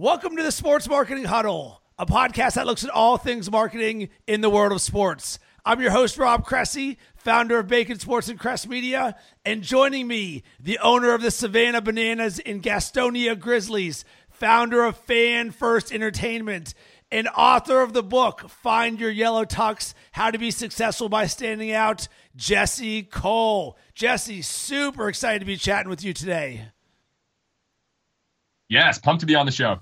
Welcome 0.00 0.34
to 0.38 0.42
the 0.42 0.50
Sports 0.50 0.88
Marketing 0.88 1.26
Huddle, 1.26 1.82
a 1.98 2.06
podcast 2.06 2.54
that 2.54 2.64
looks 2.64 2.84
at 2.84 2.90
all 2.90 3.18
things 3.18 3.50
marketing 3.50 4.08
in 4.26 4.40
the 4.40 4.48
world 4.48 4.72
of 4.72 4.80
sports. 4.80 5.38
I'm 5.62 5.82
your 5.82 5.90
host, 5.90 6.16
Rob 6.16 6.46
Cressy, 6.46 6.96
founder 7.16 7.58
of 7.58 7.68
Bacon 7.68 7.98
Sports 7.98 8.30
and 8.30 8.40
Crest 8.40 8.66
Media, 8.66 9.14
and 9.44 9.62
joining 9.62 10.08
me, 10.08 10.42
the 10.58 10.78
owner 10.78 11.12
of 11.12 11.20
the 11.20 11.30
Savannah 11.30 11.82
Bananas 11.82 12.38
in 12.38 12.62
Gastonia 12.62 13.38
Grizzlies, 13.38 14.06
founder 14.30 14.84
of 14.84 14.96
Fan 14.96 15.50
First 15.50 15.92
Entertainment, 15.92 16.72
and 17.12 17.28
author 17.36 17.82
of 17.82 17.92
the 17.92 18.02
book, 18.02 18.48
Find 18.48 18.98
Your 18.98 19.10
Yellow 19.10 19.44
Tux 19.44 19.92
How 20.12 20.30
to 20.30 20.38
Be 20.38 20.50
Successful 20.50 21.10
by 21.10 21.26
Standing 21.26 21.72
Out, 21.72 22.08
Jesse 22.36 23.02
Cole. 23.02 23.76
Jesse, 23.92 24.40
super 24.40 25.10
excited 25.10 25.40
to 25.40 25.44
be 25.44 25.58
chatting 25.58 25.90
with 25.90 26.02
you 26.02 26.14
today. 26.14 26.70
Yes, 28.70 28.98
pumped 28.98 29.20
to 29.20 29.26
be 29.26 29.34
on 29.34 29.44
the 29.44 29.52
show. 29.52 29.80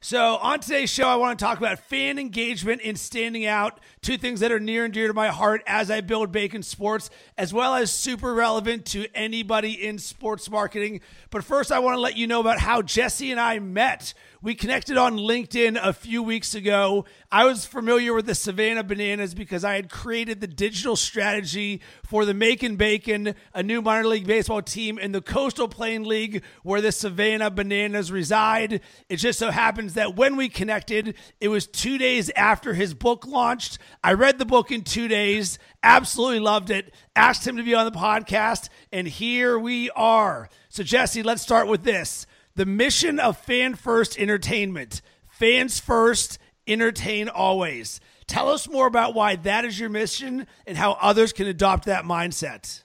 So, 0.00 0.36
on 0.36 0.60
today's 0.60 0.90
show, 0.90 1.06
I 1.06 1.16
want 1.16 1.38
to 1.38 1.44
talk 1.44 1.58
about 1.58 1.78
fan 1.78 2.18
engagement 2.18 2.80
and 2.84 2.98
standing 2.98 3.46
out, 3.46 3.78
two 4.04 4.18
things 4.18 4.40
that 4.40 4.52
are 4.52 4.60
near 4.60 4.84
and 4.84 4.92
dear 4.92 5.08
to 5.08 5.14
my 5.14 5.28
heart 5.28 5.62
as 5.66 5.90
I 5.90 6.02
build 6.02 6.30
Bacon 6.30 6.62
Sports, 6.62 7.08
as 7.38 7.54
well 7.54 7.74
as 7.74 7.90
super 7.90 8.34
relevant 8.34 8.84
to 8.86 9.06
anybody 9.14 9.72
in 9.72 9.98
sports 9.98 10.50
marketing. 10.50 11.00
But 11.30 11.42
first, 11.42 11.72
I 11.72 11.78
want 11.78 11.96
to 11.96 12.00
let 12.00 12.16
you 12.16 12.26
know 12.26 12.40
about 12.40 12.60
how 12.60 12.82
Jesse 12.82 13.30
and 13.30 13.40
I 13.40 13.58
met. 13.58 14.12
We 14.44 14.54
connected 14.54 14.98
on 14.98 15.16
LinkedIn 15.16 15.78
a 15.82 15.94
few 15.94 16.22
weeks 16.22 16.54
ago. 16.54 17.06
I 17.32 17.46
was 17.46 17.64
familiar 17.64 18.12
with 18.12 18.26
the 18.26 18.34
Savannah 18.34 18.84
Bananas 18.84 19.32
because 19.32 19.64
I 19.64 19.76
had 19.76 19.88
created 19.88 20.42
the 20.42 20.46
digital 20.46 20.96
strategy 20.96 21.80
for 22.02 22.26
the 22.26 22.34
Macon 22.34 22.76
Bacon, 22.76 23.34
a 23.54 23.62
new 23.62 23.80
minor 23.80 24.06
league 24.06 24.26
baseball 24.26 24.60
team 24.60 24.98
in 24.98 25.12
the 25.12 25.22
Coastal 25.22 25.66
Plain 25.66 26.04
League 26.04 26.42
where 26.62 26.82
the 26.82 26.92
Savannah 26.92 27.50
Bananas 27.50 28.12
reside. 28.12 28.82
It 29.08 29.16
just 29.16 29.38
so 29.38 29.50
happens 29.50 29.94
that 29.94 30.14
when 30.14 30.36
we 30.36 30.50
connected, 30.50 31.14
it 31.40 31.48
was 31.48 31.66
two 31.66 31.96
days 31.96 32.28
after 32.36 32.74
his 32.74 32.92
book 32.92 33.26
launched. 33.26 33.78
I 34.02 34.14
read 34.14 34.38
the 34.38 34.44
book 34.44 34.70
in 34.70 34.82
two 34.82 35.08
days, 35.08 35.58
absolutely 35.82 36.40
loved 36.40 36.70
it, 36.70 36.92
asked 37.14 37.46
him 37.46 37.56
to 37.56 37.62
be 37.62 37.74
on 37.74 37.84
the 37.84 37.98
podcast, 37.98 38.68
and 38.92 39.06
here 39.06 39.58
we 39.58 39.90
are. 39.90 40.48
So, 40.68 40.82
Jesse, 40.82 41.22
let's 41.22 41.42
start 41.42 41.68
with 41.68 41.84
this. 41.84 42.26
The 42.56 42.66
mission 42.66 43.18
of 43.18 43.36
Fan 43.38 43.74
First 43.74 44.18
Entertainment 44.18 45.02
fans 45.34 45.80
first, 45.80 46.38
entertain 46.66 47.28
always. 47.28 48.00
Tell 48.26 48.48
us 48.48 48.68
more 48.68 48.86
about 48.86 49.14
why 49.14 49.36
that 49.36 49.64
is 49.64 49.78
your 49.78 49.90
mission 49.90 50.46
and 50.66 50.78
how 50.78 50.92
others 50.92 51.32
can 51.32 51.46
adopt 51.46 51.86
that 51.86 52.04
mindset. 52.04 52.83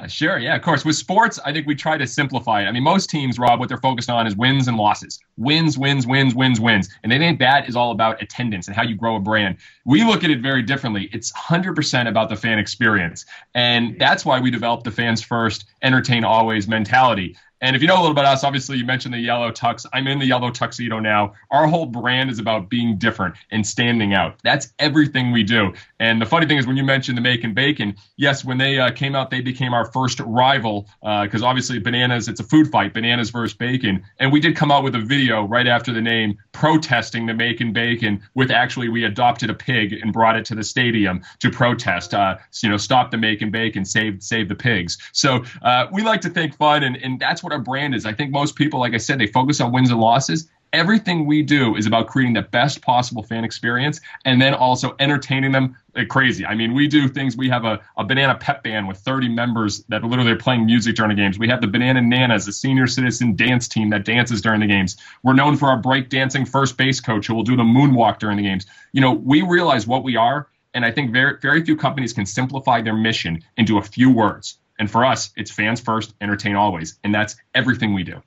Uh, 0.00 0.06
sure, 0.06 0.38
yeah, 0.38 0.56
of 0.56 0.62
course. 0.62 0.82
With 0.82 0.96
sports, 0.96 1.38
I 1.44 1.52
think 1.52 1.66
we 1.66 1.74
try 1.74 1.98
to 1.98 2.06
simplify 2.06 2.62
it. 2.62 2.66
I 2.66 2.72
mean, 2.72 2.82
most 2.82 3.10
teams, 3.10 3.38
Rob, 3.38 3.60
what 3.60 3.68
they're 3.68 3.76
focused 3.78 4.08
on 4.08 4.26
is 4.26 4.34
wins 4.34 4.66
and 4.66 4.78
losses. 4.78 5.18
Wins, 5.36 5.76
wins, 5.76 6.06
wins, 6.06 6.34
wins, 6.34 6.58
wins. 6.58 6.88
And 7.02 7.12
they 7.12 7.18
think 7.18 7.38
that 7.40 7.68
is 7.68 7.76
all 7.76 7.90
about 7.90 8.22
attendance 8.22 8.66
and 8.66 8.74
how 8.74 8.82
you 8.82 8.94
grow 8.94 9.16
a 9.16 9.20
brand. 9.20 9.58
We 9.84 10.02
look 10.04 10.24
at 10.24 10.30
it 10.30 10.40
very 10.40 10.62
differently. 10.62 11.10
It's 11.12 11.32
100% 11.32 12.08
about 12.08 12.30
the 12.30 12.36
fan 12.36 12.58
experience. 12.58 13.26
And 13.54 13.98
that's 13.98 14.24
why 14.24 14.40
we 14.40 14.50
developed 14.50 14.84
the 14.84 14.90
fans 14.90 15.22
first, 15.22 15.66
entertain 15.82 16.24
always 16.24 16.66
mentality. 16.66 17.36
And 17.60 17.76
if 17.76 17.82
you 17.82 17.88
know 17.88 17.96
a 17.96 18.02
little 18.02 18.12
about 18.12 18.24
us, 18.24 18.44
obviously 18.44 18.78
you 18.78 18.84
mentioned 18.84 19.14
the 19.14 19.18
yellow 19.18 19.50
tux. 19.50 19.86
I'm 19.92 20.06
in 20.06 20.18
the 20.18 20.26
yellow 20.26 20.50
tuxedo 20.50 20.98
now. 20.98 21.34
Our 21.50 21.66
whole 21.66 21.86
brand 21.86 22.30
is 22.30 22.38
about 22.38 22.68
being 22.70 22.96
different 22.96 23.34
and 23.50 23.66
standing 23.66 24.14
out. 24.14 24.38
That's 24.42 24.72
everything 24.78 25.32
we 25.32 25.42
do. 25.42 25.74
And 25.98 26.20
the 26.20 26.26
funny 26.26 26.46
thing 26.46 26.58
is, 26.58 26.66
when 26.66 26.76
you 26.76 26.84
mentioned 26.84 27.18
the 27.18 27.22
Macon 27.22 27.52
Bacon, 27.52 27.96
yes, 28.16 28.44
when 28.44 28.58
they 28.58 28.78
uh, 28.78 28.90
came 28.90 29.14
out, 29.14 29.30
they 29.30 29.40
became 29.40 29.74
our 29.74 29.84
first 29.84 30.20
rival 30.20 30.88
because 31.02 31.42
uh, 31.42 31.46
obviously 31.46 31.78
bananas, 31.78 32.28
it's 32.28 32.40
a 32.40 32.44
food 32.44 32.70
fight, 32.70 32.94
bananas 32.94 33.30
versus 33.30 33.56
bacon. 33.56 34.02
And 34.18 34.32
we 34.32 34.40
did 34.40 34.56
come 34.56 34.70
out 34.70 34.82
with 34.82 34.94
a 34.94 35.00
video 35.00 35.44
right 35.44 35.66
after 35.66 35.92
the 35.92 36.00
name 36.00 36.38
protesting 36.52 37.26
the 37.26 37.34
Macon 37.34 37.72
Bacon. 37.72 38.22
With 38.34 38.50
actually, 38.50 38.88
we 38.88 39.04
adopted 39.04 39.50
a 39.50 39.54
pig 39.54 39.92
and 39.92 40.12
brought 40.12 40.36
it 40.36 40.44
to 40.46 40.54
the 40.54 40.64
stadium 40.64 41.22
to 41.40 41.50
protest. 41.50 42.14
Uh, 42.14 42.36
you 42.62 42.68
know, 42.68 42.76
stop 42.76 43.10
the 43.10 43.18
Macon 43.18 43.50
Bacon, 43.50 43.84
save 43.84 44.22
save 44.22 44.48
the 44.48 44.54
pigs. 44.54 44.98
So 45.12 45.44
uh, 45.62 45.86
we 45.92 46.02
like 46.02 46.20
to 46.22 46.30
think 46.30 46.56
fun, 46.56 46.82
and 46.82 46.96
and 46.96 47.20
that's 47.20 47.42
what 47.42 47.49
what 47.50 47.56
our 47.56 47.62
brand 47.62 47.94
is. 47.94 48.06
I 48.06 48.12
think 48.12 48.30
most 48.30 48.54
people, 48.54 48.78
like 48.78 48.94
I 48.94 48.98
said, 48.98 49.18
they 49.18 49.26
focus 49.26 49.60
on 49.60 49.72
wins 49.72 49.90
and 49.90 50.00
losses. 50.00 50.48
Everything 50.72 51.26
we 51.26 51.42
do 51.42 51.74
is 51.74 51.84
about 51.84 52.06
creating 52.06 52.34
the 52.34 52.42
best 52.42 52.80
possible 52.80 53.24
fan 53.24 53.42
experience 53.42 54.00
and 54.24 54.40
then 54.40 54.54
also 54.54 54.94
entertaining 55.00 55.50
them 55.50 55.76
like 55.96 56.06
crazy. 56.06 56.46
I 56.46 56.54
mean, 56.54 56.74
we 56.74 56.86
do 56.86 57.08
things. 57.08 57.36
We 57.36 57.48
have 57.48 57.64
a, 57.64 57.80
a 57.96 58.04
banana 58.04 58.36
pep 58.36 58.62
band 58.62 58.86
with 58.86 58.98
30 58.98 59.30
members 59.30 59.82
that 59.88 60.04
literally 60.04 60.30
are 60.30 60.36
playing 60.36 60.64
music 60.64 60.94
during 60.94 61.08
the 61.08 61.20
games. 61.20 61.40
We 61.40 61.48
have 61.48 61.60
the 61.60 61.66
Banana 61.66 62.00
Nanas, 62.00 62.46
a 62.46 62.52
senior 62.52 62.86
citizen 62.86 63.34
dance 63.34 63.66
team 63.66 63.90
that 63.90 64.04
dances 64.04 64.40
during 64.40 64.60
the 64.60 64.68
games. 64.68 64.96
We're 65.24 65.32
known 65.32 65.56
for 65.56 65.68
our 65.68 65.76
break 65.76 66.08
dancing 66.08 66.46
first 66.46 66.76
base 66.76 67.00
coach 67.00 67.26
who 67.26 67.34
will 67.34 67.42
do 67.42 67.56
the 67.56 67.64
moonwalk 67.64 68.20
during 68.20 68.36
the 68.36 68.44
games. 68.44 68.66
You 68.92 69.00
know, 69.00 69.12
we 69.12 69.42
realize 69.42 69.88
what 69.88 70.04
we 70.04 70.14
are, 70.14 70.46
and 70.72 70.84
I 70.84 70.92
think 70.92 71.10
very 71.10 71.36
very 71.42 71.64
few 71.64 71.74
companies 71.76 72.12
can 72.12 72.26
simplify 72.26 72.80
their 72.80 72.94
mission 72.94 73.42
into 73.56 73.78
a 73.78 73.82
few 73.82 74.12
words. 74.12 74.58
And 74.80 74.90
for 74.90 75.04
us, 75.04 75.30
it's 75.36 75.50
fans 75.50 75.78
first, 75.78 76.14
entertain 76.20 76.56
always. 76.56 76.98
And 77.04 77.14
that's 77.14 77.36
everything 77.54 77.92
we 77.94 78.02
do. 78.02 78.22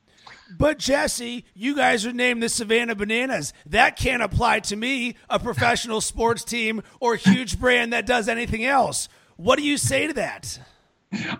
But 0.55 0.77
Jesse, 0.77 1.45
you 1.55 1.75
guys 1.75 2.05
are 2.05 2.13
named 2.13 2.43
the 2.43 2.47
Savannah 2.47 2.93
Bananas. 2.93 3.53
That 3.65 3.97
can't 3.97 4.21
apply 4.21 4.59
to 4.61 4.75
me, 4.75 5.15
a 5.29 5.39
professional 5.39 5.99
sports 6.11 6.43
team 6.43 6.83
or 6.99 7.15
huge 7.15 7.59
brand 7.59 7.91
that 7.91 8.05
does 8.05 8.29
anything 8.29 8.63
else. 8.63 9.09
What 9.35 9.57
do 9.57 9.65
you 9.65 9.77
say 9.77 10.05
to 10.05 10.13
that? 10.13 10.59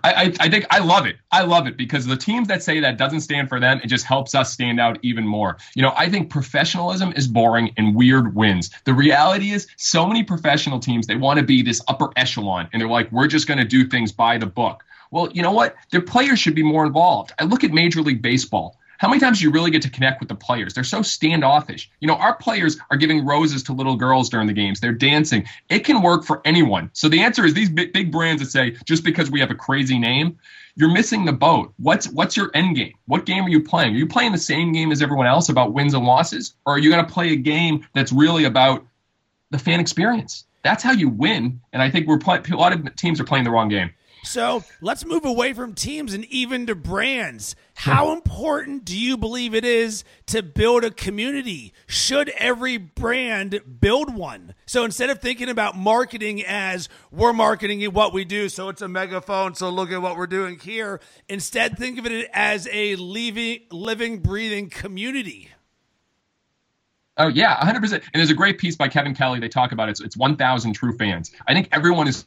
I, 0.04 0.32
I, 0.38 0.48
think 0.48 0.66
I 0.70 0.78
love 0.78 1.06
it. 1.06 1.16
I 1.32 1.42
love 1.42 1.66
it 1.66 1.76
because 1.76 2.06
the 2.06 2.16
teams 2.16 2.48
that 2.48 2.62
say 2.62 2.80
that 2.80 2.96
doesn't 2.96 3.22
stand 3.22 3.48
for 3.48 3.58
them, 3.58 3.80
it 3.82 3.88
just 3.88 4.04
helps 4.04 4.34
us 4.34 4.52
stand 4.52 4.78
out 4.78 4.98
even 5.02 5.26
more. 5.26 5.58
You 5.74 5.82
know, 5.82 5.92
I 5.96 6.08
think 6.08 6.30
professionalism 6.30 7.12
is 7.16 7.26
boring 7.26 7.72
and 7.76 7.94
weird 7.94 8.34
wins. 8.34 8.70
The 8.84 8.94
reality 8.94 9.50
is, 9.50 9.66
so 9.76 10.06
many 10.06 10.22
professional 10.22 10.78
teams 10.78 11.06
they 11.06 11.16
want 11.16 11.40
to 11.40 11.44
be 11.44 11.62
this 11.62 11.80
upper 11.88 12.10
echelon, 12.16 12.68
and 12.72 12.80
they're 12.80 12.88
like, 12.88 13.10
we're 13.10 13.26
just 13.26 13.48
going 13.48 13.58
to 13.58 13.64
do 13.64 13.86
things 13.86 14.12
by 14.12 14.38
the 14.38 14.46
book. 14.46 14.84
Well, 15.14 15.30
you 15.32 15.42
know 15.42 15.52
what? 15.52 15.76
Their 15.92 16.00
players 16.00 16.40
should 16.40 16.56
be 16.56 16.64
more 16.64 16.84
involved. 16.84 17.32
I 17.38 17.44
look 17.44 17.62
at 17.62 17.70
Major 17.70 18.02
League 18.02 18.20
Baseball. 18.20 18.76
How 18.98 19.08
many 19.08 19.20
times 19.20 19.38
do 19.38 19.44
you 19.44 19.52
really 19.52 19.70
get 19.70 19.82
to 19.82 19.90
connect 19.90 20.18
with 20.18 20.28
the 20.28 20.34
players? 20.34 20.74
They're 20.74 20.82
so 20.82 21.02
standoffish. 21.02 21.88
You 22.00 22.08
know, 22.08 22.16
our 22.16 22.34
players 22.34 22.78
are 22.90 22.96
giving 22.96 23.24
roses 23.24 23.62
to 23.64 23.72
little 23.72 23.94
girls 23.94 24.28
during 24.28 24.48
the 24.48 24.52
games. 24.52 24.80
They're 24.80 24.90
dancing. 24.90 25.44
It 25.68 25.80
can 25.84 26.02
work 26.02 26.24
for 26.24 26.40
anyone. 26.44 26.90
So 26.94 27.08
the 27.08 27.20
answer 27.20 27.44
is 27.44 27.54
these 27.54 27.70
big, 27.70 27.92
big 27.92 28.10
brands 28.10 28.42
that 28.42 28.50
say 28.50 28.76
just 28.86 29.04
because 29.04 29.30
we 29.30 29.38
have 29.38 29.52
a 29.52 29.54
crazy 29.54 30.00
name, 30.00 30.36
you're 30.74 30.92
missing 30.92 31.26
the 31.26 31.32
boat. 31.32 31.72
What's 31.76 32.08
what's 32.08 32.36
your 32.36 32.50
end 32.52 32.74
game? 32.74 32.94
What 33.06 33.24
game 33.24 33.44
are 33.44 33.50
you 33.50 33.62
playing? 33.62 33.94
Are 33.94 33.98
you 33.98 34.08
playing 34.08 34.32
the 34.32 34.38
same 34.38 34.72
game 34.72 34.90
as 34.90 35.00
everyone 35.00 35.28
else 35.28 35.48
about 35.48 35.72
wins 35.72 35.94
and 35.94 36.04
losses, 36.04 36.56
or 36.66 36.74
are 36.74 36.78
you 36.78 36.90
going 36.90 37.06
to 37.06 37.12
play 37.12 37.30
a 37.30 37.36
game 37.36 37.86
that's 37.94 38.10
really 38.10 38.46
about 38.46 38.84
the 39.50 39.60
fan 39.60 39.78
experience? 39.78 40.44
That's 40.64 40.82
how 40.82 40.90
you 40.90 41.08
win. 41.08 41.60
And 41.72 41.80
I 41.80 41.88
think 41.88 42.08
we're 42.08 42.18
play, 42.18 42.40
a 42.50 42.56
lot 42.56 42.72
of 42.72 42.96
teams 42.96 43.20
are 43.20 43.24
playing 43.24 43.44
the 43.44 43.52
wrong 43.52 43.68
game. 43.68 43.90
So 44.24 44.64
let's 44.80 45.04
move 45.04 45.24
away 45.24 45.52
from 45.52 45.74
teams 45.74 46.14
and 46.14 46.24
even 46.26 46.66
to 46.66 46.74
brands. 46.74 47.54
How 47.74 48.12
important 48.12 48.84
do 48.84 48.98
you 48.98 49.16
believe 49.16 49.54
it 49.54 49.64
is 49.64 50.04
to 50.26 50.42
build 50.42 50.84
a 50.84 50.90
community? 50.90 51.72
Should 51.86 52.30
every 52.30 52.76
brand 52.78 53.60
build 53.80 54.14
one? 54.14 54.54
So 54.66 54.84
instead 54.84 55.10
of 55.10 55.20
thinking 55.20 55.48
about 55.48 55.76
marketing 55.76 56.42
as 56.44 56.88
we're 57.10 57.32
marketing 57.32 57.84
what 57.92 58.12
we 58.12 58.24
do, 58.24 58.48
so 58.48 58.68
it's 58.70 58.82
a 58.82 58.88
megaphone, 58.88 59.54
so 59.54 59.68
look 59.68 59.92
at 59.92 60.00
what 60.00 60.16
we're 60.16 60.26
doing 60.26 60.58
here, 60.58 61.00
instead 61.28 61.76
think 61.76 61.98
of 61.98 62.06
it 62.06 62.30
as 62.32 62.66
a 62.72 62.96
living, 62.96 63.60
living 63.70 64.18
breathing 64.18 64.70
community. 64.70 65.50
Oh 67.16 67.28
yeah, 67.28 67.56
100%. 67.56 67.92
And 67.92 68.02
there's 68.14 68.30
a 68.30 68.34
great 68.34 68.58
piece 68.58 68.74
by 68.74 68.88
Kevin 68.88 69.14
Kelly. 69.14 69.38
They 69.38 69.48
talk 69.48 69.72
about 69.72 69.88
it. 69.88 69.92
It's, 69.92 70.00
it's 70.00 70.16
1,000 70.16 70.72
true 70.72 70.96
fans. 70.96 71.30
I 71.46 71.54
think 71.54 71.68
everyone 71.70 72.08
is 72.08 72.26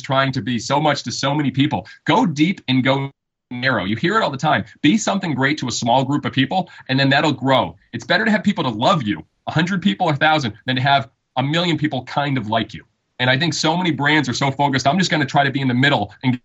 trying 0.00 0.32
to 0.32 0.42
be 0.42 0.58
so 0.58 0.80
much 0.80 1.02
to 1.04 1.12
so 1.12 1.34
many 1.34 1.50
people. 1.50 1.86
Go 2.04 2.26
deep 2.26 2.60
and 2.68 2.82
go 2.82 3.10
narrow. 3.50 3.84
You 3.84 3.96
hear 3.96 4.16
it 4.16 4.22
all 4.22 4.30
the 4.30 4.36
time. 4.36 4.64
Be 4.80 4.96
something 4.96 5.34
great 5.34 5.58
to 5.58 5.68
a 5.68 5.72
small 5.72 6.04
group 6.04 6.24
of 6.24 6.32
people, 6.32 6.70
and 6.88 6.98
then 6.98 7.10
that'll 7.10 7.32
grow. 7.32 7.76
It's 7.92 8.06
better 8.06 8.24
to 8.24 8.30
have 8.30 8.42
people 8.42 8.64
to 8.64 8.70
love 8.70 9.02
you, 9.02 9.16
100 9.44 9.82
people 9.82 10.06
or 10.06 10.12
1,000, 10.12 10.54
than 10.66 10.76
to 10.76 10.82
have 10.82 11.10
a 11.36 11.42
million 11.42 11.78
people 11.78 12.04
kind 12.04 12.38
of 12.38 12.48
like 12.48 12.74
you. 12.74 12.84
And 13.18 13.30
I 13.30 13.38
think 13.38 13.54
so 13.54 13.76
many 13.76 13.90
brands 13.90 14.28
are 14.28 14.34
so 14.34 14.50
focused, 14.50 14.86
I'm 14.86 14.98
just 14.98 15.10
going 15.10 15.20
to 15.20 15.26
try 15.26 15.44
to 15.44 15.50
be 15.50 15.60
in 15.60 15.68
the 15.68 15.74
middle 15.74 16.12
and 16.22 16.40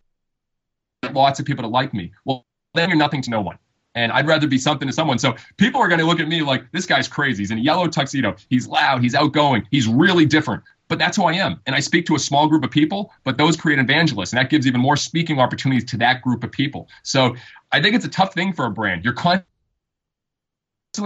get 1.01 1.13
lots 1.13 1.39
of 1.39 1.45
people 1.45 1.63
to 1.63 1.69
like 1.69 1.94
me. 1.94 2.12
Well, 2.25 2.45
then 2.74 2.89
you're 2.89 2.98
nothing 2.98 3.22
to 3.24 3.30
no 3.30 3.42
one. 3.42 3.57
And 3.95 4.12
I'd 4.12 4.27
rather 4.27 4.45
be 4.45 4.60
something 4.60 4.88
to 4.88 4.94
someone. 4.94 5.18
So 5.18 5.36
people 5.57 5.81
are 5.81 5.88
going 5.88 6.00
to 6.00 6.06
look 6.06 6.19
at 6.19 6.27
me 6.27 6.44
like, 6.44 6.72
this 6.72 6.86
guy's 6.86 7.07
crazy. 7.07 7.42
He's 7.42 7.50
in 7.50 7.57
a 7.57 7.62
yellow 7.62 7.88
tuxedo. 7.88 8.36
He's 8.50 8.68
loud. 8.68 9.01
He's 9.01 9.16
outgoing. 9.16 9.68
He's 9.72 9.88
really 9.88 10.25
different 10.25 10.62
but 10.88 11.00
that's 11.00 11.18
who 11.18 11.24
I 11.24 11.34
am. 11.34 11.60
And 11.66 11.75
I 11.75 11.80
speak 11.80 12.06
to 12.07 12.16
a 12.16 12.19
small 12.19 12.48
group 12.48 12.63
of 12.63 12.72
people, 12.72 13.12
but 13.24 13.38
those 13.38 13.57
create 13.57 13.80
evangelists, 13.80 14.31
and 14.31 14.39
that 14.39 14.50
gives 14.50 14.66
even 14.68 14.81
more 14.81 14.95
speaking 14.95 15.39
opportunities 15.39 15.86
to 15.92 15.98
that 15.98 16.22
group 16.22 16.44
of 16.44 16.51
people. 16.51 16.88
So 17.04 17.36
I 17.72 17.81
think 17.81 17.95
it's 17.95 18.06
a 18.06 18.10
tough 18.10 18.34
thing 18.34 18.54
for 18.54 18.66
a 18.66 18.72
brand. 18.72 19.04
You're 19.04 19.13
constantly 19.13 19.44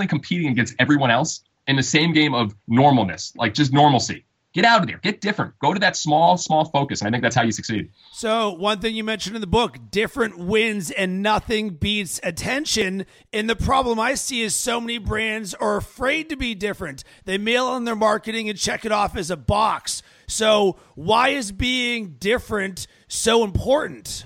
competing 0.08 0.52
against 0.52 0.76
everyone 0.80 1.12
else 1.12 1.42
in 1.68 1.76
the 1.76 1.84
same 1.84 2.14
game 2.14 2.34
of 2.34 2.56
normalness, 2.70 3.36
like 3.36 3.54
just 3.54 3.74
normalcy. 3.74 4.26
Get 4.54 4.66
out 4.66 4.82
of 4.82 4.88
there. 4.88 4.98
Get 4.98 5.22
different. 5.22 5.58
Go 5.60 5.74
to 5.74 5.80
that 5.80 5.96
small, 5.96 6.36
small 6.36 6.66
focus. 6.66 7.00
And 7.00 7.08
I 7.08 7.12
think 7.12 7.24
that's 7.24 7.36
how 7.36 7.44
you 7.44 7.54
succeed. 7.54 7.90
So, 8.12 8.52
one 8.52 8.80
thing 8.80 8.96
you 8.96 9.04
mentioned 9.04 9.36
in 9.36 9.42
the 9.42 9.48
book 9.48 9.78
different 9.92 10.38
wins 10.38 10.92
and 10.92 11.22
nothing 11.24 11.70
beats 11.70 12.20
attention. 12.22 13.06
And 13.32 13.50
the 13.50 13.56
problem 13.56 13.98
I 13.98 14.16
see 14.16 14.42
is 14.42 14.54
so 14.54 14.82
many 14.82 14.98
brands 14.98 15.54
are 15.54 15.78
afraid 15.78 16.28
to 16.30 16.36
be 16.36 16.54
different. 16.54 17.06
They 17.24 17.38
mail 17.38 17.66
on 17.66 17.86
their 17.86 17.96
marketing 17.96 18.50
and 18.50 18.60
check 18.60 18.84
it 18.84 18.92
off 18.92 19.16
as 19.16 19.32
a 19.32 19.38
box. 19.38 20.04
So, 20.28 20.78
why 20.96 21.30
is 21.30 21.54
being 21.54 22.16
different 22.20 22.88
so 23.08 23.46
important? 23.46 24.26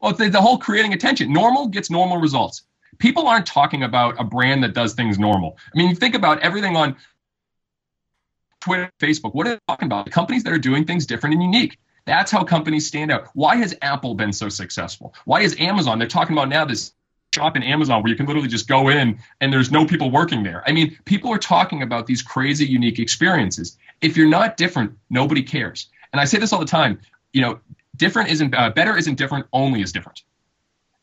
Well, 0.00 0.12
the, 0.12 0.28
the 0.28 0.40
whole 0.40 0.58
creating 0.58 0.92
attention. 0.92 1.32
Normal 1.32 1.68
gets 1.68 1.88
normal 1.88 2.16
results. 2.16 2.64
People 2.98 3.28
aren't 3.28 3.46
talking 3.46 3.84
about 3.84 4.16
a 4.18 4.24
brand 4.24 4.64
that 4.64 4.74
does 4.74 4.94
things 4.94 5.20
normal. 5.20 5.56
I 5.72 5.78
mean, 5.78 5.94
think 5.94 6.16
about 6.16 6.40
everything 6.40 6.76
on 6.76 6.96
Twitter, 8.60 8.90
Facebook. 8.98 9.34
What 9.34 9.46
are 9.46 9.54
they 9.54 9.60
talking 9.68 9.86
about? 9.86 10.10
Companies 10.10 10.44
that 10.44 10.52
are 10.52 10.58
doing 10.58 10.84
things 10.84 11.06
different 11.06 11.34
and 11.34 11.42
unique. 11.42 11.78
That's 12.06 12.30
how 12.30 12.44
companies 12.44 12.86
stand 12.86 13.10
out. 13.10 13.28
Why 13.34 13.56
has 13.56 13.74
Apple 13.82 14.14
been 14.14 14.32
so 14.32 14.48
successful? 14.48 15.14
Why 15.24 15.40
is 15.42 15.56
Amazon? 15.58 15.98
They're 15.98 16.08
talking 16.08 16.36
about 16.36 16.48
now 16.48 16.64
this 16.64 16.92
shop 17.34 17.56
in 17.56 17.62
Amazon 17.62 18.02
where 18.02 18.10
you 18.10 18.16
can 18.16 18.26
literally 18.26 18.48
just 18.48 18.66
go 18.66 18.88
in 18.88 19.18
and 19.40 19.52
there's 19.52 19.70
no 19.70 19.86
people 19.86 20.10
working 20.10 20.42
there. 20.42 20.62
I 20.66 20.72
mean, 20.72 20.98
people 21.04 21.32
are 21.32 21.38
talking 21.38 21.82
about 21.82 22.06
these 22.06 22.22
crazy, 22.22 22.66
unique 22.66 22.98
experiences. 22.98 23.78
If 24.00 24.16
you're 24.16 24.28
not 24.28 24.56
different, 24.56 24.98
nobody 25.08 25.42
cares. 25.42 25.88
And 26.12 26.20
I 26.20 26.24
say 26.24 26.38
this 26.38 26.52
all 26.52 26.60
the 26.60 26.66
time. 26.66 27.00
You 27.32 27.42
know, 27.42 27.60
different 27.96 28.30
isn't 28.30 28.54
uh, 28.54 28.70
better 28.70 28.96
isn't 28.96 29.16
different. 29.16 29.46
Only 29.52 29.82
is 29.82 29.92
different. 29.92 30.22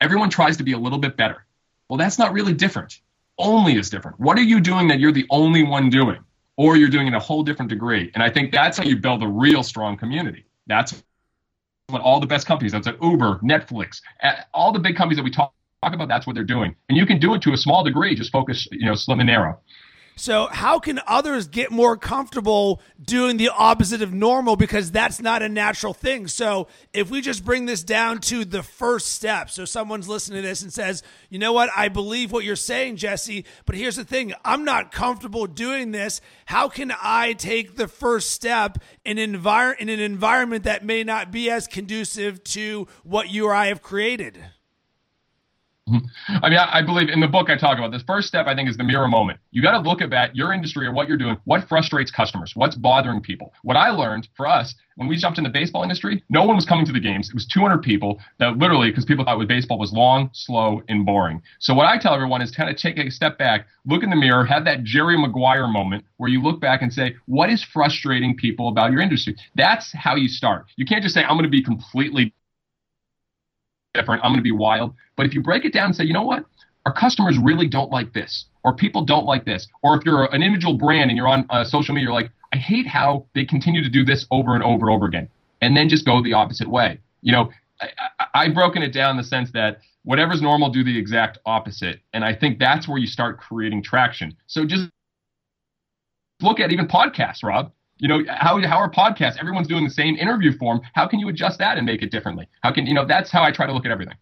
Everyone 0.01 0.30
tries 0.30 0.57
to 0.57 0.63
be 0.63 0.74
a 0.74 0.77
little 0.77 1.00
bit 1.00 1.15
better. 1.15 1.45
Well, 1.88 1.98
that's 1.98 2.19
not 2.19 2.33
really 2.33 2.53
different. 2.53 3.00
Only 3.38 3.77
is 3.77 3.89
different. 3.89 4.19
What 4.19 4.38
are 4.38 4.44
you 4.44 4.60
doing 4.60 4.89
that 4.89 5.00
you're 5.00 5.12
the 5.12 5.27
only 5.30 5.63
one 5.63 5.89
doing? 5.89 6.19
Or 6.57 6.75
you're 6.75 6.89
doing 6.89 7.07
it 7.07 7.13
a 7.13 7.19
whole 7.19 7.44
different 7.44 7.69
degree. 7.69 8.12
And 8.13 8.24
I 8.24 8.30
think 8.30 8.51
that's 8.51 8.77
how 8.77 8.83
you 8.83 8.98
build 8.98 9.24
a 9.24 9.27
real 9.27 9.63
strong 9.63 9.95
community. 9.95 10.45
That's 10.65 11.04
what 11.88 12.01
all 12.01 12.19
the 12.19 12.27
best 12.27 12.45
companies, 12.45 12.74
that's 12.74 12.88
like 12.88 13.01
Uber, 13.01 13.39
Netflix, 13.39 14.01
all 14.54 14.74
the 14.74 14.80
big 14.80 14.95
companies 14.95 15.18
that 15.18 15.24
we 15.24 15.31
talk, 15.31 15.54
talk 15.81 15.94
about, 15.94 16.07
that's 16.07 16.27
what 16.27 16.33
they're 16.33 16.44
doing. 16.44 16.75
And 16.89 16.98
you 16.98 17.06
can 17.06 17.19
do 17.19 17.33
it 17.36 17.42
to 17.44 17.54
a 17.54 17.57
small 17.57 17.83
degree, 17.83 18.15
just 18.15 18.31
focus, 18.31 18.68
you 18.71 18.86
know, 18.88 18.95
slim 18.95 19.19
and 19.19 19.27
narrow. 19.27 19.59
So, 20.19 20.47
how 20.47 20.79
can 20.79 20.99
others 21.05 21.47
get 21.47 21.69
more 21.69 21.95
comfortable 21.95 22.81
doing 22.99 23.37
the 23.37 23.49
opposite 23.49 24.01
of 24.01 24.11
normal 24.11 24.55
because 24.55 24.89
that's 24.91 25.21
not 25.21 25.43
a 25.43 25.47
natural 25.47 25.93
thing? 25.93 26.27
So, 26.27 26.67
if 26.91 27.11
we 27.11 27.21
just 27.21 27.45
bring 27.45 27.67
this 27.67 27.83
down 27.83 28.19
to 28.21 28.43
the 28.43 28.63
first 28.63 29.09
step, 29.09 29.51
so 29.51 29.63
someone's 29.63 30.09
listening 30.09 30.41
to 30.41 30.47
this 30.47 30.63
and 30.63 30.73
says, 30.73 31.03
you 31.29 31.37
know 31.37 31.53
what, 31.53 31.69
I 31.77 31.89
believe 31.89 32.31
what 32.31 32.43
you're 32.43 32.55
saying, 32.55 32.95
Jesse, 32.95 33.45
but 33.67 33.75
here's 33.75 33.95
the 33.95 34.03
thing 34.03 34.33
I'm 34.43 34.65
not 34.65 34.91
comfortable 34.91 35.45
doing 35.45 35.91
this. 35.91 36.19
How 36.47 36.67
can 36.67 36.91
I 36.99 37.33
take 37.33 37.75
the 37.75 37.87
first 37.87 38.31
step 38.31 38.79
in, 39.05 39.17
envir- 39.17 39.77
in 39.77 39.87
an 39.87 39.99
environment 39.99 40.63
that 40.63 40.83
may 40.83 41.03
not 41.03 41.31
be 41.31 41.51
as 41.51 41.67
conducive 41.67 42.43
to 42.45 42.87
what 43.03 43.29
you 43.29 43.45
or 43.45 43.53
I 43.53 43.67
have 43.67 43.83
created? 43.83 44.43
I 46.28 46.50
mean, 46.50 46.60
I, 46.60 46.80
I, 46.80 46.81
believe 46.81 47.10
in 47.10 47.19
the 47.19 47.28
book 47.28 47.50
I 47.50 47.57
talk 47.57 47.78
about 47.78 47.92
this. 47.92 48.04
First 48.04 48.28
step, 48.28 48.45
I 48.48 48.56
think, 48.56 48.69
is 48.69 48.78
the 48.78 48.84
mirror 48.84 49.07
moment. 49.07 49.39
You 49.51 49.62
got 49.62 49.72
to 49.72 49.80
look 49.80 50.01
at 50.01 50.36
your 50.36 50.54
industry 50.54 50.86
or 50.86 50.92
what 50.92 51.07
you're 51.07 51.18
doing. 51.18 51.38
What 51.45 51.68
frustrates 51.68 52.12
customers? 52.12 52.54
What's 52.56 52.75
bothering 52.75 53.22
people? 53.22 53.54
What 53.63 53.78
I 53.78 53.89
learned 53.89 54.28
for 54.36 54.48
us 54.48 54.75
when 54.98 55.07
we 55.07 55.16
jumped 55.16 55.38
in 55.38 55.44
the 55.44 55.50
baseball 55.50 55.84
industry, 55.84 56.24
no 56.30 56.44
one 56.44 56.56
was 56.56 56.66
coming 56.66 56.86
to 56.86 56.92
the 56.92 57.00
games. 57.00 57.30
It 57.30 57.36
was 57.36 57.45
200 57.45 57.84
people 57.84 58.19
that 58.39 58.57
literally, 58.57 58.89
because 58.89 59.06
people 59.06 59.24
thought 59.24 59.38
baseball 59.48 59.78
was 59.78 59.94
long, 59.94 60.31
slow, 60.34 60.81
and 60.89 61.06
boring. 61.06 61.42
So 61.60 61.74
what 61.75 61.86
I 61.86 62.00
tell 62.00 62.16
everyone 62.16 62.42
is 62.42 62.51
kind 62.51 62.69
of 62.69 62.75
take 62.78 62.98
a 62.98 63.10
step 63.12 63.38
back, 63.38 63.68
look 63.86 64.04
in 64.04 64.10
the 64.10 64.16
mirror, 64.16 64.44
have 64.44 64.66
that 64.66 64.84
Jerry 64.84 65.18
Maguire 65.18 65.68
moment 65.68 66.04
where 66.18 66.30
you 66.30 66.42
look 66.42 66.60
back 66.60 66.81
and 66.81 66.92
say, 66.92 67.16
what 67.28 67.50
is 67.50 67.63
frustrating 67.63 68.36
people 68.36 68.69
about 68.69 68.92
your 68.92 69.01
industry? 69.01 69.36
That's 69.56 69.94
how 69.94 70.16
you 70.16 70.28
start. 70.28 70.66
You 70.78 70.86
can't 70.86 71.04
just 71.04 71.13
say, 71.13 71.24
I'm 71.24 71.38
going 71.38 71.44
to 71.44 71.50
be 71.50 71.63
completely 71.63 72.34
different. 73.94 74.24
I'm 74.24 74.31
going 74.31 74.39
to 74.39 74.44
be 74.44 74.51
wild. 74.51 74.94
But 75.16 75.25
if 75.25 75.34
you 75.34 75.42
break 75.42 75.66
it 75.66 75.74
down 75.74 75.88
and 75.88 75.95
say, 75.95 76.04
you 76.04 76.13
know 76.13 76.24
what? 76.24 76.45
Our 76.86 76.94
customers 76.94 77.38
really 77.38 77.68
don't 77.68 77.92
like 77.92 78.13
this, 78.13 78.45
or 78.63 78.74
people 78.74 79.04
don't 79.04 79.25
like 79.25 79.45
this. 79.45 79.68
Or 79.84 79.98
if 79.98 80.06
you're 80.06 80.34
an 80.34 80.42
individual 80.42 80.78
brand 80.78 81.10
and 81.10 81.18
you're 81.18 81.28
on 81.28 81.45
uh, 81.50 81.63
social 81.63 81.94
media, 81.94 82.06
you're 82.06 82.13
like, 82.13 82.31
I 82.54 82.57
hate 82.57 82.88
how 82.88 83.25
they 83.36 83.44
continue 83.44 83.84
to 83.84 83.89
do 83.89 84.06
this 84.06 84.25
over 84.31 84.56
and 84.56 84.63
over 84.63 84.88
and 84.88 84.95
over 84.95 85.06
again. 85.06 85.28
And 85.62 85.75
then 85.75 85.89
just 85.89 86.06
go 86.06 86.24
the 86.24 86.34
opposite 86.34 86.69
way. 86.69 87.00
You 87.22 87.34
know, 87.34 87.51
I, 87.81 87.89
I, 88.19 88.25
I've 88.34 88.54
broken 88.54 88.84
it 88.84 88.94
down 88.94 89.12
in 89.12 89.18
the 89.18 89.24
sense 89.24 89.51
that 89.51 89.81
whatever's 90.04 90.42
normal, 90.42 90.69
do 90.69 90.86
the 90.86 90.98
exact 90.98 91.38
opposite. 91.45 92.00
And 92.13 92.24
I 92.24 92.34
think 92.34 92.60
that's 92.60 92.88
where 92.88 92.98
you 92.98 93.07
start 93.07 93.39
creating 93.39 93.84
traction. 93.84 94.38
So 94.45 94.66
just 94.66 94.89
look 96.42 96.62
at 96.62 96.72
even 96.72 96.88
podcasts, 96.88 97.44
Rob. 97.44 97.74
You 97.99 98.07
know, 98.07 98.23
how, 98.27 98.61
how 98.61 98.77
are 98.77 98.89
podcasts? 98.89 99.38
Everyone's 99.39 99.67
doing 99.67 99.83
the 99.83 99.89
same 99.89 100.15
interview 100.15 100.55
form. 100.57 100.81
How 100.94 101.07
can 101.07 101.19
you 101.19 101.29
adjust 101.29 101.59
that 101.59 101.77
and 101.77 101.85
make 101.85 102.01
it 102.03 102.11
differently? 102.11 102.47
How 102.61 102.71
can, 102.71 102.85
you 102.85 102.94
know, 102.94 103.05
that's 103.05 103.31
how 103.31 103.44
I 103.44 103.51
try 103.51 103.65
to 103.65 103.73
look 103.73 103.85
at 103.85 103.91
everything. 103.91 104.15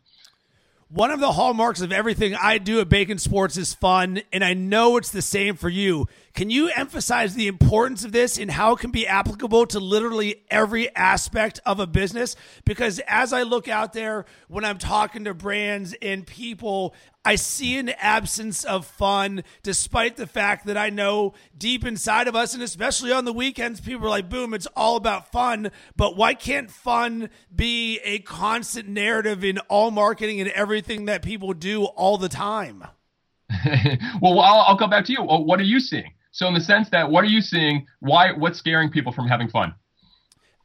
One 0.89 1.11
of 1.11 1.19
the 1.19 1.33
hallmarks 1.33 1.81
of 1.81 1.91
everything 1.91 2.35
I 2.35 2.57
do 2.57 2.79
at 2.79 2.89
Bacon 2.89 3.17
Sports 3.17 3.57
is 3.57 3.73
fun, 3.73 4.21
and 4.31 4.45
I 4.45 4.53
know 4.53 4.97
it's 4.97 5.09
the 5.09 5.21
same 5.21 5.55
for 5.55 5.67
you. 5.67 6.07
Can 6.35 6.49
you 6.49 6.67
emphasize 6.67 7.33
the 7.33 7.47
importance 7.47 8.03
of 8.03 8.11
this 8.11 8.37
and 8.37 8.51
how 8.51 8.73
it 8.73 8.79
can 8.79 8.91
be 8.91 9.07
applicable 9.07 9.67
to 9.67 9.79
literally 9.79 10.43
every 10.51 10.93
aspect 10.93 11.61
of 11.65 11.79
a 11.79 11.87
business? 11.87 12.35
Because 12.65 12.99
as 13.07 13.31
I 13.31 13.43
look 13.43 13.69
out 13.69 13.93
there 13.93 14.25
when 14.49 14.65
I'm 14.65 14.77
talking 14.77 15.23
to 15.23 15.33
brands 15.33 15.95
and 16.01 16.27
people, 16.27 16.93
I 17.23 17.35
see 17.35 17.77
an 17.77 17.87
absence 17.87 18.65
of 18.65 18.85
fun, 18.85 19.45
despite 19.63 20.17
the 20.17 20.27
fact 20.27 20.65
that 20.65 20.75
I 20.75 20.89
know 20.89 21.35
deep 21.57 21.85
inside 21.85 22.27
of 22.27 22.35
us, 22.35 22.53
and 22.53 22.61
especially 22.61 23.13
on 23.13 23.23
the 23.23 23.31
weekends, 23.31 23.79
people 23.79 24.05
are 24.05 24.09
like, 24.09 24.29
boom, 24.29 24.53
it's 24.53 24.67
all 24.75 24.97
about 24.97 25.31
fun. 25.31 25.71
But 25.95 26.17
why 26.17 26.33
can't 26.33 26.69
fun 26.69 27.29
be 27.55 28.01
a 28.03 28.19
constant 28.19 28.89
narrative 28.89 29.45
in 29.45 29.59
all 29.69 29.89
marketing 29.89 30.41
and 30.41 30.49
everything 30.49 31.05
that 31.05 31.21
people 31.21 31.53
do 31.53 31.85
all 31.85 32.17
the 32.17 32.27
time? 32.27 32.83
well, 34.21 34.37
I'll, 34.41 34.65
I'll 34.67 34.77
come 34.77 34.89
back 34.89 35.05
to 35.05 35.13
you. 35.13 35.23
What 35.23 35.61
are 35.61 35.63
you 35.63 35.79
seeing? 35.79 36.11
So 36.35 36.49
in 36.49 36.53
the 36.53 36.59
sense 36.59 36.89
that 36.89 37.09
what 37.09 37.23
are 37.23 37.27
you 37.27 37.39
seeing? 37.39 37.87
Why 38.01 38.33
what's 38.33 38.59
scaring 38.59 38.91
people 38.91 39.13
from 39.13 39.29
having 39.29 39.47
fun? 39.47 39.73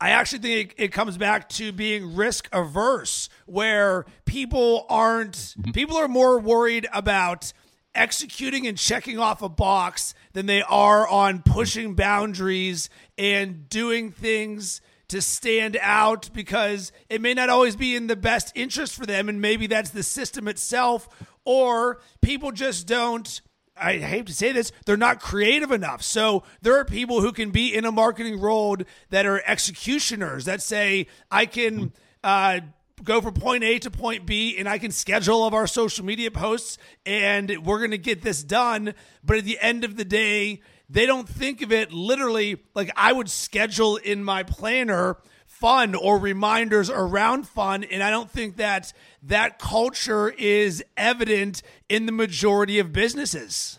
I 0.01 0.11
actually 0.11 0.41
think 0.41 0.75
it, 0.79 0.91
comes 0.91 1.17
back 1.17 1.49
to 1.51 1.71
being 1.71 2.17
risk 2.17 2.49
averse, 2.53 3.29
where 3.47 4.05
people 4.25 4.85
aren't, 4.89 5.37
mm-hmm. 5.37 5.71
people 5.71 5.97
are 5.97 6.09
more 6.09 6.41
worried 6.41 6.89
about 6.93 7.53
executing 7.95 8.67
and 8.67 8.77
checking 8.77 9.21
off 9.21 9.43
a 9.43 9.49
box 9.49 10.13
than 10.33 10.47
they 10.47 10.63
are 10.63 11.07
on 11.07 11.43
pushing 11.43 11.95
boundaries 11.95 12.91
and 13.17 13.69
doing 13.69 14.11
things 14.11 14.81
to 15.09 15.23
stand 15.23 15.79
out 15.81 16.31
because 16.33 16.91
it 17.09 17.21
may 17.21 17.35
not 17.35 17.49
always 17.49 17.77
be 17.77 17.95
in 17.95 18.09
the 18.09 18.17
best 18.17 18.51
interest 18.57 18.97
for 18.97 19.07
them. 19.07 19.29
And 19.29 19.41
maybe 19.41 19.69
that's 19.69 19.91
the 19.91 20.03
system 20.03 20.49
itself, 20.49 21.09
or 21.45 22.01
people 22.23 22.51
just 22.51 22.89
don't 22.89 23.41
I 23.81 23.99
hate 23.99 24.27
to 24.27 24.35
say 24.35 24.53
this, 24.53 24.73
they're 24.87 24.97
not 24.97 25.21
creative 25.21 25.71
enough. 25.71 26.03
So 26.03 26.45
there 26.63 26.79
are 26.79 26.85
people 26.85 27.21
who 27.21 27.33
can 27.33 27.51
be 27.51 27.75
in 27.75 27.85
a 27.85 27.93
marketing 27.93 28.41
role 28.41 28.77
that 29.11 29.27
are 29.27 29.43
executioners 29.47 30.45
that 30.45 30.63
say, 30.63 31.07
I 31.31 31.47
can 31.47 31.93
uh, 32.23 32.61
go 33.03 33.21
from 33.21 33.35
point 33.35 33.65
A 33.65 33.79
to 33.81 33.91
point 33.91 34.27
B 34.27 34.57
and 34.59 34.69
I 34.69 34.79
can 34.79 34.91
schedule 34.91 35.45
of 35.45 35.55
our 35.55 35.67
social 35.67 36.05
media 36.05 36.31
posts 36.31 36.79
and 37.07 37.65
we're 37.65 37.79
going 37.79 37.91
to 37.93 37.99
get 37.99 38.23
this 38.23 38.43
done. 38.43 38.95
But 39.25 39.39
at 39.39 39.45
the 39.45 39.59
end 39.61 39.85
of 39.85 39.97
the 39.97 40.05
day, 40.05 40.61
they 40.89 41.07
don't 41.07 41.29
think 41.29 41.63
of 41.63 41.73
it 41.73 41.93
literally 41.93 42.63
like 42.75 42.91
I 42.97 43.13
would 43.13 43.31
schedule 43.31 43.97
in 43.97 44.25
my 44.25 44.43
planner 44.43 45.19
fun 45.61 45.95
or 45.95 46.19
reminders 46.19 46.91
around 46.91 47.47
fun. 47.47 47.85
And 47.85 48.03
I 48.03 48.11
don't 48.11 48.31
think 48.31 48.57
that 48.57 48.93
that 49.23 49.59
culture 49.59 50.31
is 50.31 50.83
evident 50.97 51.63
in 51.89 52.07
the 52.07 52.13
majority 52.13 52.79
of 52.79 52.93
businesses. 52.93 53.79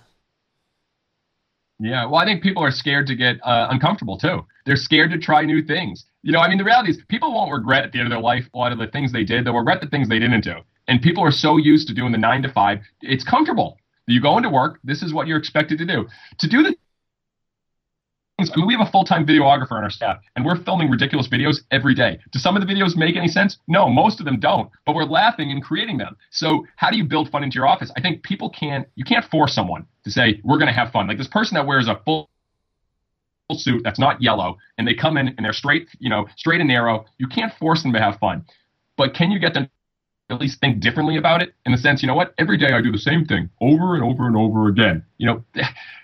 Yeah, 1.80 2.06
well, 2.06 2.22
I 2.22 2.26
think 2.26 2.44
people 2.44 2.64
are 2.64 2.70
scared 2.70 3.08
to 3.08 3.16
get 3.16 3.38
uh, 3.44 3.68
uncomfortable 3.72 4.18
too. 4.20 4.46
They're 4.68 4.76
scared 4.76 5.10
to 5.12 5.18
try 5.18 5.44
new 5.44 5.64
things. 5.64 6.06
You 6.22 6.32
know, 6.32 6.40
I 6.40 6.48
mean, 6.48 6.60
the 6.60 6.64
reality 6.64 6.92
is 6.92 7.00
people 7.10 7.34
won't 7.34 7.52
regret 7.52 7.84
at 7.84 7.92
the 7.92 7.98
end 7.98 8.08
of 8.08 8.12
their 8.12 8.22
life 8.22 8.46
a 8.54 8.58
lot 8.58 8.72
of 8.72 8.78
the 8.78 8.86
things 8.86 9.12
they 9.12 9.24
did. 9.24 9.46
They'll 9.46 9.56
regret 9.56 9.82
the 9.82 9.88
things 9.88 10.08
they 10.08 10.20
didn't 10.20 10.44
do. 10.44 10.58
And 10.88 11.02
people 11.02 11.24
are 11.24 11.32
so 11.32 11.58
used 11.58 11.88
to 11.88 11.96
doing 11.96 12.12
the 12.12 12.20
nine 12.20 12.44
to 12.44 12.52
five, 12.52 12.80
it's 13.02 13.24
comfortable. 13.24 13.78
You 14.06 14.22
go 14.22 14.38
into 14.38 14.50
work, 14.50 14.80
this 14.84 15.02
is 15.02 15.14
what 15.14 15.26
you're 15.26 15.40
expected 15.40 15.80
to 15.80 15.86
do. 15.86 16.08
To 16.40 16.48
do 16.48 16.62
the 16.62 16.76
I 18.50 18.58
mean, 18.58 18.68
we 18.68 18.74
have 18.74 18.88
a 18.88 18.92
full 18.92 19.04
time 19.04 19.26
videographer 19.26 19.74
on 19.74 19.84
our 19.84 19.90
staff, 19.90 20.18
and 20.36 20.46
we're 20.46 20.58
filming 20.64 20.90
ridiculous 20.90 21.28
videos 21.28 21.62
every 21.72 21.94
day. 21.94 22.20
Do 22.32 22.40
some 22.40 22.56
of 22.56 22.66
the 22.66 22.74
videos 22.74 22.96
make 22.96 23.16
any 23.16 23.28
sense? 23.28 23.58
No, 23.68 23.90
most 23.90 24.20
of 24.20 24.26
them 24.26 24.40
don't, 24.40 24.70
but 24.86 24.96
we're 24.96 25.06
laughing 25.06 25.52
and 25.52 25.64
creating 25.64 25.98
them. 25.98 26.16
So, 26.32 26.66
how 26.78 26.90
do 26.90 26.98
you 26.98 27.04
build 27.04 27.30
fun 27.30 27.44
into 27.44 27.56
your 27.56 27.68
office? 27.68 27.92
I 27.96 28.02
think 28.02 28.24
people 28.24 28.50
can't, 28.50 28.88
you 28.96 29.04
can't 29.06 29.26
force 29.26 29.54
someone 29.54 29.86
to 30.04 30.12
say, 30.12 30.42
we're 30.44 30.58
going 30.58 30.68
to 30.68 30.74
have 30.74 30.92
fun. 30.92 31.08
Like 31.08 31.18
this 31.18 31.28
person 31.28 31.56
that 31.56 31.68
wears 31.68 31.88
a 31.88 32.00
full 32.06 32.30
suit 33.54 33.82
that's 33.84 34.00
not 34.00 34.22
yellow 34.22 34.58
and 34.78 34.88
they 34.88 34.94
come 34.94 35.18
in 35.18 35.28
and 35.28 35.40
they're 35.44 35.54
straight, 35.54 35.90
you 36.00 36.10
know, 36.10 36.26
straight 36.38 36.62
and 36.62 36.70
narrow. 36.70 37.06
You 37.18 37.28
can't 37.28 37.54
force 37.56 37.84
them 37.84 37.94
to 37.94 38.00
have 38.00 38.18
fun, 38.20 38.46
but 38.98 39.14
can 39.14 39.32
you 39.32 39.40
get 39.40 39.54
them 39.54 39.70
at 40.32 40.40
least 40.40 40.60
think 40.60 40.80
differently 40.80 41.18
about 41.18 41.42
it 41.42 41.54
in 41.66 41.72
the 41.72 41.78
sense, 41.78 42.02
you 42.02 42.08
know 42.08 42.16
what, 42.16 42.34
every 42.38 42.58
day 42.58 42.72
I 42.74 42.82
do 42.82 42.92
the 42.92 42.98
same 42.98 43.26
thing 43.26 43.50
over 43.60 43.96
and 43.96 44.04
over 44.04 44.26
and 44.26 44.36
over 44.36 44.68
again. 44.68 45.04
You 45.18 45.28
know, 45.28 45.44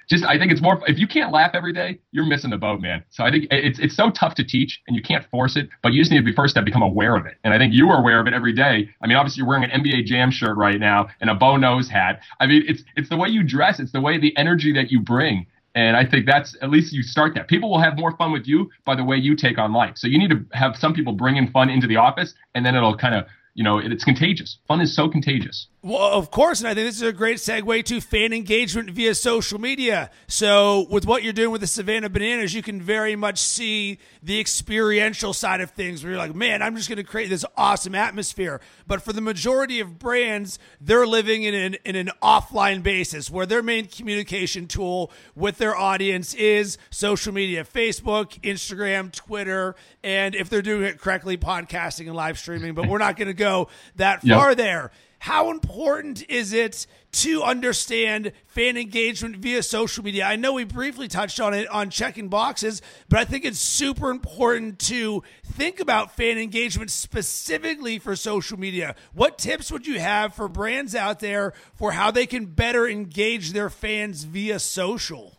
just 0.10 0.26
I 0.26 0.38
think 0.38 0.52
it's 0.52 0.62
more 0.62 0.82
if 0.88 1.00
you 1.00 1.08
can't 1.08 1.32
laugh 1.32 1.52
every 1.54 1.74
day, 1.74 2.00
you're 2.12 2.26
missing 2.26 2.50
the 2.50 2.58
boat, 2.58 2.82
man. 2.82 3.04
So 3.10 3.24
I 3.24 3.32
think 3.32 3.48
it's 3.52 3.80
it's 3.80 3.96
so 3.96 4.10
tough 4.12 4.36
to 4.36 4.44
teach 4.44 4.82
and 4.88 4.96
you 4.96 5.02
can't 5.02 5.26
force 5.30 5.56
it, 5.56 5.70
but 5.82 5.94
you 5.94 6.02
just 6.02 6.12
need 6.12 6.18
to 6.18 6.24
be 6.24 6.34
first 6.34 6.52
step 6.52 6.66
become 6.66 6.82
aware 6.82 7.16
of 7.16 7.26
it. 7.26 7.36
And 7.44 7.54
I 7.54 7.58
think 7.58 7.74
you 7.74 7.90
are 7.90 8.00
aware 8.00 8.20
of 8.20 8.28
it 8.28 8.34
every 8.34 8.54
day. 8.54 8.90
I 9.02 9.08
mean, 9.08 9.18
obviously 9.18 9.42
you're 9.42 9.48
wearing 9.48 9.64
an 9.64 9.82
NBA 9.82 10.06
Jam 10.06 10.32
shirt 10.32 10.58
right 10.58 10.80
now 10.80 11.08
and 11.22 11.30
a 11.30 11.36
bow 11.36 11.58
nose 11.58 11.90
hat. 11.90 12.22
I 12.40 12.48
mean, 12.48 12.64
it's 12.68 12.84
it's 12.96 13.10
the 13.10 13.18
way 13.18 13.30
you 13.30 13.44
dress, 13.44 13.80
it's 13.80 13.92
the 13.92 14.02
way 14.02 14.18
the 14.18 14.36
energy 14.38 14.74
that 14.74 14.92
you 14.92 15.00
bring. 15.00 15.48
And 15.76 15.96
I 15.96 16.06
think 16.06 16.26
that's 16.26 16.58
at 16.64 16.72
least 16.72 16.92
you 16.92 17.04
start 17.04 17.36
that. 17.36 17.48
People 17.48 17.70
will 17.70 17.80
have 17.80 17.98
more 17.98 18.16
fun 18.18 18.32
with 18.32 18.48
you 18.48 18.70
by 18.84 18.96
the 18.96 19.04
way 19.04 19.16
you 19.18 19.36
take 19.36 19.60
on 19.60 19.74
life. 19.74 19.96
So 19.96 20.08
you 20.08 20.18
need 20.18 20.32
to 20.32 20.44
have 20.54 20.76
some 20.76 20.94
people 20.94 21.14
bring 21.14 21.38
in 21.38 21.52
fun 21.52 21.70
into 21.70 21.86
the 21.86 21.98
office, 21.98 22.34
and 22.56 22.66
then 22.66 22.76
it'll 22.76 22.98
kind 22.98 23.14
of 23.14 23.26
you 23.58 23.64
know, 23.64 23.80
it's 23.80 24.04
contagious. 24.04 24.60
Fun 24.68 24.82
is 24.82 24.96
so 24.96 25.10
contagious. 25.10 25.66
Well, 25.88 26.02
of 26.02 26.32
course, 26.32 26.60
and 26.60 26.68
I 26.68 26.74
think 26.74 26.86
this 26.86 26.98
is 26.98 27.02
a 27.02 27.14
great 27.14 27.38
segue 27.38 27.86
to 27.86 28.02
fan 28.02 28.34
engagement 28.34 28.90
via 28.90 29.16
social 29.16 29.58
media. 29.58 30.12
So, 30.28 30.86
with 30.90 31.06
what 31.06 31.24
you're 31.24 31.32
doing 31.32 31.50
with 31.50 31.62
the 31.62 31.68
Savannah 31.68 32.10
Bananas, 32.10 32.54
you 32.54 32.62
can 32.62 32.82
very 32.82 33.16
much 33.16 33.40
see 33.40 33.98
the 34.22 34.38
experiential 34.38 35.32
side 35.32 35.62
of 35.62 35.72
things 35.72 36.04
where 36.04 36.12
you're 36.12 36.20
like, 36.20 36.36
man, 36.36 36.62
I'm 36.62 36.76
just 36.76 36.90
going 36.90 36.98
to 36.98 37.06
create 37.06 37.30
this 37.30 37.46
awesome 37.56 37.96
atmosphere. 37.96 38.60
But 38.86 39.02
for 39.02 39.14
the 39.14 39.22
majority 39.22 39.80
of 39.80 39.98
brands, 39.98 40.60
they're 40.82 41.08
living 41.08 41.44
in 41.44 41.54
an, 41.54 41.78
in 41.86 41.96
an 41.96 42.10
offline 42.22 42.84
basis 42.84 43.32
where 43.32 43.46
their 43.46 43.64
main 43.64 43.86
communication 43.86 44.68
tool 44.68 45.10
with 45.36 45.58
their 45.58 45.74
audience 45.74 46.34
is 46.34 46.78
social 46.90 47.34
media 47.34 47.64
Facebook, 47.64 48.38
Instagram, 48.42 49.10
Twitter, 49.14 49.74
and 50.04 50.36
if 50.36 50.50
they're 50.50 50.62
doing 50.62 50.84
it 50.84 51.00
correctly, 51.00 51.38
podcasting 51.38 52.08
and 52.08 52.16
live 52.16 52.38
streaming. 52.38 52.74
But 52.74 52.90
we're 52.90 52.98
not 52.98 53.16
going 53.16 53.30
to 53.30 53.34
go 53.34 53.70
that 53.96 54.22
far 54.22 54.50
yep. 54.50 54.58
there. 54.58 54.92
How 55.20 55.50
important 55.52 56.24
is 56.30 56.54
it 56.54 56.86
to 57.14 57.42
understand 57.42 58.32
fan 58.46 58.78
engagement 58.78 59.38
via 59.38 59.64
social 59.64 60.04
media? 60.04 60.26
I 60.26 60.36
know 60.36 60.54
we 60.54 60.64
briefly 60.64 61.08
touched 61.08 61.40
on 61.40 61.54
it 61.54 61.68
on 61.70 61.90
checking 61.90 62.28
boxes, 62.28 62.82
but 63.10 63.20
I 63.20 63.26
think 63.26 63.44
it's 63.44 63.60
super 63.60 64.12
important 64.12 64.80
to 64.80 65.24
think 65.44 65.80
about 65.80 66.16
fan 66.16 66.38
engagement 66.38 66.92
specifically 66.92 68.00
for 68.00 68.16
social 68.16 68.60
media. 68.60 68.96
What 69.14 69.38
tips 69.38 69.72
would 69.72 69.88
you 69.88 70.00
have 70.00 70.34
for 70.34 70.48
brands 70.48 70.94
out 70.96 71.20
there 71.20 71.54
for 71.76 71.92
how 71.92 72.12
they 72.12 72.26
can 72.26 72.46
better 72.46 72.88
engage 72.88 73.54
their 73.54 73.70
fans 73.70 74.24
via 74.24 74.60
social? 74.60 75.38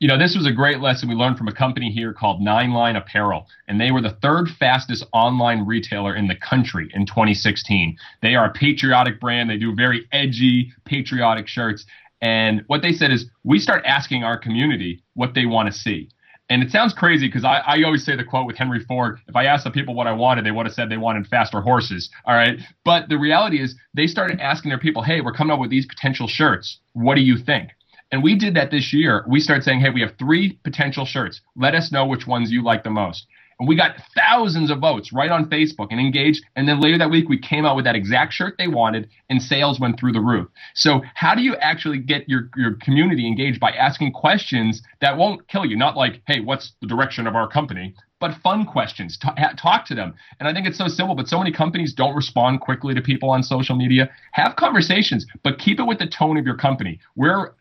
You 0.00 0.08
know, 0.08 0.16
this 0.16 0.34
was 0.34 0.46
a 0.46 0.52
great 0.52 0.80
lesson 0.80 1.10
we 1.10 1.14
learned 1.14 1.36
from 1.36 1.46
a 1.46 1.52
company 1.52 1.90
here 1.90 2.14
called 2.14 2.40
Nine 2.40 2.72
Line 2.72 2.96
Apparel, 2.96 3.46
and 3.68 3.78
they 3.78 3.90
were 3.90 4.00
the 4.00 4.16
third 4.22 4.48
fastest 4.48 5.04
online 5.12 5.66
retailer 5.66 6.16
in 6.16 6.26
the 6.26 6.34
country 6.34 6.90
in 6.94 7.04
2016. 7.04 7.98
They 8.22 8.34
are 8.34 8.46
a 8.46 8.52
patriotic 8.52 9.20
brand. 9.20 9.50
They 9.50 9.58
do 9.58 9.74
very 9.74 10.08
edgy, 10.10 10.72
patriotic 10.86 11.48
shirts. 11.48 11.84
And 12.22 12.64
what 12.66 12.80
they 12.80 12.92
said 12.92 13.12
is, 13.12 13.26
we 13.44 13.58
start 13.58 13.84
asking 13.84 14.24
our 14.24 14.38
community 14.38 15.02
what 15.14 15.34
they 15.34 15.44
want 15.44 15.70
to 15.70 15.78
see. 15.78 16.08
And 16.48 16.62
it 16.62 16.70
sounds 16.70 16.94
crazy 16.94 17.28
because 17.28 17.44
I, 17.44 17.62
I 17.66 17.82
always 17.84 18.04
say 18.04 18.16
the 18.16 18.24
quote 18.24 18.46
with 18.46 18.56
Henry 18.56 18.80
Ford 18.80 19.20
if 19.28 19.36
I 19.36 19.44
asked 19.44 19.64
the 19.64 19.70
people 19.70 19.94
what 19.94 20.06
I 20.06 20.12
wanted, 20.12 20.46
they 20.46 20.50
would 20.50 20.64
have 20.64 20.74
said 20.74 20.88
they 20.88 20.96
wanted 20.96 21.26
faster 21.26 21.60
horses. 21.60 22.08
All 22.24 22.34
right. 22.34 22.58
But 22.86 23.10
the 23.10 23.18
reality 23.18 23.60
is, 23.60 23.76
they 23.92 24.06
started 24.06 24.40
asking 24.40 24.70
their 24.70 24.78
people, 24.78 25.02
hey, 25.02 25.20
we're 25.20 25.34
coming 25.34 25.52
up 25.52 25.60
with 25.60 25.70
these 25.70 25.84
potential 25.84 26.26
shirts. 26.26 26.80
What 26.94 27.16
do 27.16 27.20
you 27.20 27.36
think? 27.36 27.70
And 28.12 28.22
we 28.22 28.34
did 28.34 28.54
that 28.54 28.70
this 28.70 28.92
year. 28.92 29.24
We 29.28 29.40
started 29.40 29.62
saying, 29.62 29.80
hey, 29.80 29.90
we 29.90 30.00
have 30.00 30.14
three 30.18 30.58
potential 30.64 31.04
shirts. 31.04 31.40
Let 31.56 31.74
us 31.74 31.92
know 31.92 32.06
which 32.06 32.26
ones 32.26 32.50
you 32.50 32.62
like 32.62 32.82
the 32.82 32.90
most. 32.90 33.26
And 33.60 33.68
we 33.68 33.76
got 33.76 33.96
thousands 34.16 34.70
of 34.70 34.78
votes 34.78 35.12
right 35.12 35.30
on 35.30 35.50
Facebook 35.50 35.88
and 35.90 36.00
engaged. 36.00 36.42
And 36.56 36.66
then 36.66 36.80
later 36.80 36.96
that 36.96 37.10
week, 37.10 37.28
we 37.28 37.38
came 37.38 37.66
out 37.66 37.76
with 37.76 37.84
that 37.84 37.94
exact 37.94 38.32
shirt 38.32 38.54
they 38.56 38.68
wanted, 38.68 39.10
and 39.28 39.40
sales 39.40 39.78
went 39.78 40.00
through 40.00 40.12
the 40.12 40.20
roof. 40.20 40.48
So, 40.74 41.02
how 41.14 41.34
do 41.34 41.42
you 41.42 41.56
actually 41.56 41.98
get 41.98 42.26
your, 42.26 42.48
your 42.56 42.74
community 42.76 43.26
engaged 43.26 43.60
by 43.60 43.72
asking 43.72 44.12
questions 44.12 44.82
that 45.02 45.18
won't 45.18 45.46
kill 45.48 45.66
you? 45.66 45.76
Not 45.76 45.94
like, 45.94 46.22
hey, 46.26 46.40
what's 46.40 46.72
the 46.80 46.86
direction 46.86 47.26
of 47.26 47.36
our 47.36 47.46
company? 47.46 47.94
But 48.18 48.34
fun 48.42 48.64
questions. 48.64 49.18
Talk, 49.18 49.36
talk 49.58 49.84
to 49.86 49.94
them. 49.94 50.14
And 50.38 50.48
I 50.48 50.54
think 50.54 50.66
it's 50.66 50.78
so 50.78 50.88
simple, 50.88 51.14
but 51.14 51.28
so 51.28 51.38
many 51.38 51.52
companies 51.52 51.92
don't 51.92 52.14
respond 52.14 52.62
quickly 52.62 52.94
to 52.94 53.02
people 53.02 53.28
on 53.28 53.42
social 53.42 53.76
media. 53.76 54.10
Have 54.32 54.56
conversations, 54.56 55.26
but 55.42 55.58
keep 55.58 55.78
it 55.78 55.84
with 55.84 55.98
the 55.98 56.06
tone 56.06 56.38
of 56.38 56.46
your 56.46 56.56
company. 56.56 56.98
We're 57.14 57.52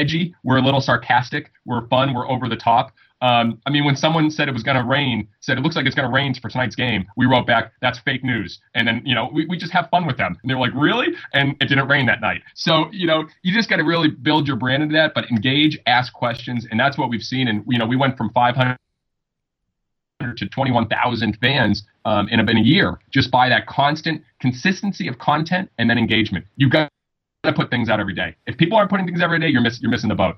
edgy. 0.00 0.34
We're 0.42 0.58
a 0.58 0.62
little 0.62 0.80
sarcastic. 0.80 1.50
We're 1.66 1.86
fun. 1.88 2.14
We're 2.14 2.28
over 2.28 2.48
the 2.48 2.56
top. 2.56 2.92
Um, 3.22 3.60
I 3.66 3.70
mean, 3.70 3.84
when 3.84 3.96
someone 3.96 4.30
said 4.30 4.48
it 4.48 4.52
was 4.52 4.62
going 4.62 4.78
to 4.78 4.82
rain, 4.82 5.28
said 5.40 5.58
it 5.58 5.60
looks 5.60 5.76
like 5.76 5.84
it's 5.84 5.94
going 5.94 6.08
to 6.08 6.14
rain 6.14 6.32
for 6.34 6.48
tonight's 6.48 6.74
game, 6.74 7.06
we 7.16 7.26
wrote 7.26 7.46
back, 7.46 7.72
that's 7.82 7.98
fake 7.98 8.24
news. 8.24 8.60
And 8.74 8.88
then, 8.88 9.02
you 9.04 9.14
know, 9.14 9.28
we, 9.32 9.46
we 9.46 9.58
just 9.58 9.72
have 9.72 9.90
fun 9.90 10.06
with 10.06 10.16
them. 10.16 10.38
And 10.42 10.50
they're 10.50 10.58
like, 10.58 10.72
really? 10.74 11.08
And 11.34 11.54
it 11.60 11.66
didn't 11.66 11.86
rain 11.88 12.06
that 12.06 12.22
night. 12.22 12.40
So, 12.54 12.90
you 12.92 13.06
know, 13.06 13.24
you 13.42 13.52
just 13.52 13.68
got 13.68 13.76
to 13.76 13.84
really 13.84 14.08
build 14.08 14.46
your 14.46 14.56
brand 14.56 14.82
into 14.82 14.94
that, 14.94 15.12
but 15.14 15.30
engage, 15.30 15.78
ask 15.86 16.12
questions. 16.14 16.66
And 16.70 16.80
that's 16.80 16.96
what 16.96 17.10
we've 17.10 17.22
seen. 17.22 17.48
And, 17.48 17.62
you 17.68 17.78
know, 17.78 17.86
we 17.86 17.96
went 17.96 18.16
from 18.16 18.30
500 18.30 18.78
to 20.36 20.48
21,000 20.48 21.38
fans 21.40 21.82
um, 22.06 22.28
in, 22.28 22.40
a, 22.40 22.50
in 22.50 22.56
a 22.56 22.62
year 22.62 22.98
just 23.10 23.30
by 23.30 23.48
that 23.50 23.66
constant 23.66 24.22
consistency 24.40 25.08
of 25.08 25.18
content 25.18 25.70
and 25.76 25.90
then 25.90 25.98
engagement. 25.98 26.46
You've 26.56 26.72
got 26.72 26.90
to 27.42 27.52
put 27.52 27.70
things 27.70 27.88
out 27.88 28.00
every 28.00 28.14
day. 28.14 28.36
If 28.46 28.56
people 28.56 28.76
aren't 28.76 28.90
putting 28.90 29.06
things 29.06 29.20
every 29.20 29.38
day, 29.38 29.48
you're 29.48 29.62
miss, 29.62 29.80
you're 29.80 29.90
missing 29.90 30.08
the 30.08 30.14
boat. 30.14 30.36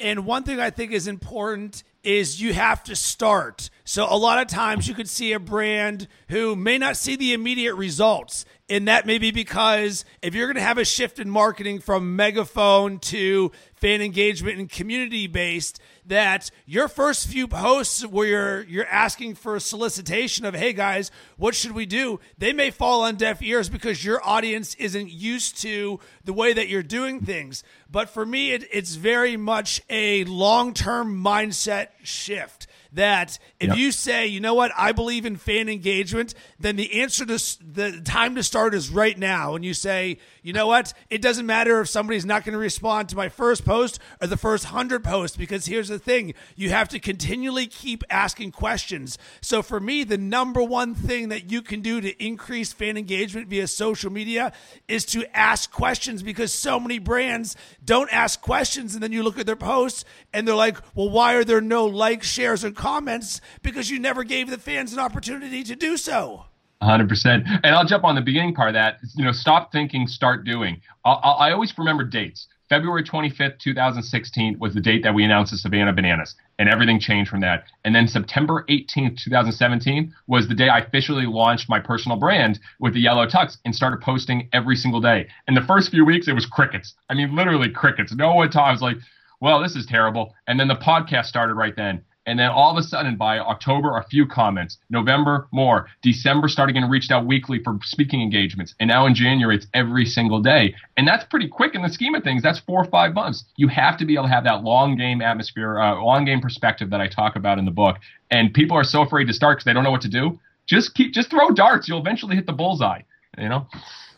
And 0.00 0.24
one 0.26 0.42
thing 0.42 0.58
I 0.58 0.70
think 0.70 0.92
is 0.92 1.06
important 1.06 1.84
is 2.02 2.40
you 2.40 2.54
have 2.54 2.82
to 2.84 2.96
start. 2.96 3.70
So 3.84 4.06
a 4.08 4.16
lot 4.16 4.40
of 4.40 4.48
times 4.48 4.88
you 4.88 4.94
could 4.94 5.08
see 5.08 5.32
a 5.32 5.38
brand 5.38 6.08
who 6.28 6.56
may 6.56 6.78
not 6.78 6.96
see 6.96 7.14
the 7.14 7.32
immediate 7.32 7.74
results. 7.74 8.44
And 8.72 8.88
that 8.88 9.04
may 9.04 9.18
be 9.18 9.32
because 9.32 10.06
if 10.22 10.34
you're 10.34 10.46
going 10.46 10.56
to 10.56 10.62
have 10.62 10.78
a 10.78 10.84
shift 10.86 11.18
in 11.18 11.28
marketing 11.28 11.80
from 11.80 12.16
megaphone 12.16 13.00
to 13.00 13.52
fan 13.74 14.00
engagement 14.00 14.58
and 14.58 14.70
community 14.70 15.26
based, 15.26 15.78
that 16.06 16.50
your 16.64 16.88
first 16.88 17.28
few 17.28 17.46
posts 17.46 18.06
where 18.06 18.26
you're 18.26 18.62
you're 18.62 18.86
asking 18.86 19.34
for 19.34 19.56
a 19.56 19.60
solicitation 19.60 20.46
of 20.46 20.54
hey 20.54 20.72
guys 20.72 21.10
what 21.36 21.54
should 21.54 21.72
we 21.72 21.84
do? 21.84 22.18
they 22.38 22.54
may 22.54 22.70
fall 22.70 23.02
on 23.02 23.16
deaf 23.16 23.42
ears 23.42 23.68
because 23.68 24.02
your 24.02 24.26
audience 24.26 24.74
isn't 24.76 25.10
used 25.10 25.60
to 25.60 26.00
the 26.24 26.32
way 26.32 26.54
that 26.54 26.68
you're 26.68 26.82
doing 26.82 27.20
things. 27.20 27.62
But 27.90 28.08
for 28.08 28.24
me 28.24 28.52
it, 28.52 28.64
it's 28.72 28.94
very 28.94 29.36
much 29.36 29.82
a 29.90 30.24
long-term 30.24 31.22
mindset 31.22 31.88
shift 32.02 32.66
that 32.92 33.38
if 33.58 33.68
yep. 33.68 33.76
you 33.76 33.90
say, 33.92 34.26
you 34.26 34.40
know 34.40 34.54
what, 34.54 34.70
I 34.76 34.92
believe 34.92 35.24
in 35.24 35.36
fan 35.36 35.68
engagement, 35.68 36.34
then 36.58 36.76
the 36.76 37.00
answer 37.00 37.24
to 37.24 37.38
the 37.64 38.02
time 38.04 38.34
to 38.34 38.42
start 38.42 38.74
is 38.74 38.90
right 38.90 39.18
now. 39.18 39.54
And 39.54 39.64
you 39.64 39.74
say, 39.74 40.18
you 40.42 40.52
know 40.52 40.66
what, 40.66 40.92
it 41.08 41.22
doesn't 41.22 41.46
matter 41.46 41.80
if 41.80 41.88
somebody's 41.88 42.26
not 42.26 42.44
going 42.44 42.52
to 42.52 42.58
respond 42.58 43.08
to 43.10 43.16
my 43.16 43.28
first 43.28 43.64
post 43.64 43.98
or 44.20 44.26
the 44.26 44.36
first 44.36 44.66
hundred 44.66 45.04
posts, 45.04 45.36
because 45.36 45.66
here's 45.66 45.88
the 45.88 45.98
thing 45.98 46.34
you 46.56 46.70
have 46.70 46.88
to 46.90 46.98
continually 46.98 47.66
keep 47.66 48.04
asking 48.10 48.52
questions. 48.52 49.16
So 49.40 49.62
for 49.62 49.80
me, 49.80 50.04
the 50.04 50.18
number 50.18 50.62
one 50.62 50.94
thing 50.94 51.30
that 51.30 51.50
you 51.50 51.62
can 51.62 51.80
do 51.80 52.00
to 52.00 52.24
increase 52.24 52.72
fan 52.72 52.96
engagement 52.96 53.48
via 53.48 53.66
social 53.66 54.12
media 54.12 54.52
is 54.88 55.04
to 55.06 55.24
ask 55.36 55.70
questions 55.70 56.22
because 56.22 56.52
so 56.52 56.78
many 56.78 56.98
brands 56.98 57.56
don't 57.84 58.12
ask 58.12 58.40
questions. 58.40 58.94
And 58.94 59.02
then 59.02 59.12
you 59.12 59.22
look 59.22 59.38
at 59.38 59.46
their 59.46 59.56
posts 59.56 60.04
and 60.32 60.46
they're 60.46 60.54
like, 60.54 60.78
well, 60.94 61.08
why 61.08 61.34
are 61.34 61.44
there 61.44 61.60
no 61.60 61.86
likes, 61.86 62.26
shares, 62.26 62.64
and 62.64 62.76
comments 62.82 63.40
because 63.62 63.88
you 63.88 64.00
never 64.00 64.24
gave 64.24 64.50
the 64.50 64.58
fans 64.58 64.92
an 64.92 64.98
opportunity 64.98 65.62
to 65.62 65.76
do 65.76 65.96
so. 65.96 66.46
100%. 66.82 67.60
And 67.62 67.76
I'll 67.76 67.86
jump 67.86 68.02
on 68.02 68.16
the 68.16 68.20
beginning 68.20 68.54
part 68.56 68.70
of 68.70 68.74
that. 68.74 68.98
You 69.14 69.24
know, 69.24 69.30
stop 69.30 69.70
thinking, 69.70 70.08
start 70.08 70.44
doing. 70.44 70.80
I'll, 71.04 71.36
i 71.38 71.52
always 71.52 71.72
remember 71.78 72.02
dates. 72.02 72.48
February 72.68 73.04
25th, 73.04 73.60
2016 73.60 74.58
was 74.58 74.74
the 74.74 74.80
date 74.80 75.04
that 75.04 75.14
we 75.14 75.22
announced 75.22 75.52
the 75.52 75.58
Savannah 75.58 75.92
Bananas, 75.92 76.34
and 76.58 76.68
everything 76.68 76.98
changed 76.98 77.30
from 77.30 77.40
that. 77.42 77.64
And 77.84 77.94
then 77.94 78.08
September 78.08 78.64
18th, 78.68 79.18
2017 79.22 80.12
was 80.26 80.48
the 80.48 80.54
day 80.54 80.68
I 80.68 80.78
officially 80.78 81.26
launched 81.26 81.68
my 81.68 81.78
personal 81.78 82.18
brand 82.18 82.58
with 82.80 82.94
the 82.94 83.00
Yellow 83.00 83.26
Tux 83.28 83.58
and 83.64 83.74
started 83.74 84.00
posting 84.00 84.48
every 84.52 84.74
single 84.74 85.00
day. 85.00 85.28
In 85.46 85.54
the 85.54 85.60
first 85.60 85.90
few 85.90 86.04
weeks, 86.04 86.26
it 86.26 86.32
was 86.32 86.46
crickets. 86.46 86.94
I 87.08 87.14
mean, 87.14 87.36
literally 87.36 87.70
crickets. 87.70 88.12
No 88.12 88.34
one 88.34 88.50
talked. 88.50 88.68
I 88.68 88.72
was 88.72 88.82
like, 88.82 88.96
well, 89.40 89.62
this 89.62 89.76
is 89.76 89.86
terrible. 89.86 90.34
And 90.48 90.58
then 90.58 90.68
the 90.68 90.74
podcast 90.74 91.26
started 91.26 91.54
right 91.54 91.76
then. 91.76 92.02
And 92.24 92.38
then 92.38 92.50
all 92.50 92.70
of 92.70 92.76
a 92.76 92.86
sudden, 92.86 93.16
by 93.16 93.38
October, 93.38 93.96
a 93.96 94.04
few 94.04 94.26
comments. 94.26 94.78
November, 94.88 95.48
more. 95.50 95.88
December, 96.02 96.48
starting 96.48 96.74
getting 96.74 96.88
reached 96.88 97.10
out 97.10 97.26
weekly 97.26 97.60
for 97.62 97.78
speaking 97.82 98.22
engagements. 98.22 98.74
And 98.78 98.88
now 98.88 99.06
in 99.06 99.14
January, 99.14 99.56
it's 99.56 99.66
every 99.74 100.04
single 100.04 100.40
day. 100.40 100.74
And 100.96 101.06
that's 101.06 101.24
pretty 101.24 101.48
quick 101.48 101.74
in 101.74 101.82
the 101.82 101.88
scheme 101.88 102.14
of 102.14 102.22
things. 102.22 102.42
That's 102.42 102.60
four 102.60 102.80
or 102.80 102.88
five 102.88 103.12
months. 103.12 103.44
You 103.56 103.66
have 103.68 103.98
to 103.98 104.04
be 104.04 104.14
able 104.14 104.24
to 104.24 104.30
have 104.30 104.44
that 104.44 104.62
long 104.62 104.96
game 104.96 105.20
atmosphere, 105.20 105.80
uh, 105.80 106.00
long 106.00 106.24
game 106.24 106.40
perspective 106.40 106.90
that 106.90 107.00
I 107.00 107.08
talk 107.08 107.34
about 107.34 107.58
in 107.58 107.64
the 107.64 107.72
book. 107.72 107.96
And 108.30 108.54
people 108.54 108.76
are 108.76 108.84
so 108.84 109.02
afraid 109.02 109.26
to 109.26 109.32
start 109.32 109.58
because 109.58 109.64
they 109.64 109.72
don't 109.72 109.84
know 109.84 109.90
what 109.90 110.02
to 110.02 110.08
do. 110.08 110.38
Just 110.66 110.94
keep, 110.94 111.12
just 111.12 111.28
throw 111.30 111.50
darts. 111.50 111.88
You'll 111.88 112.00
eventually 112.00 112.36
hit 112.36 112.46
the 112.46 112.52
bullseye. 112.52 113.00
You 113.36 113.48
know. 113.48 113.66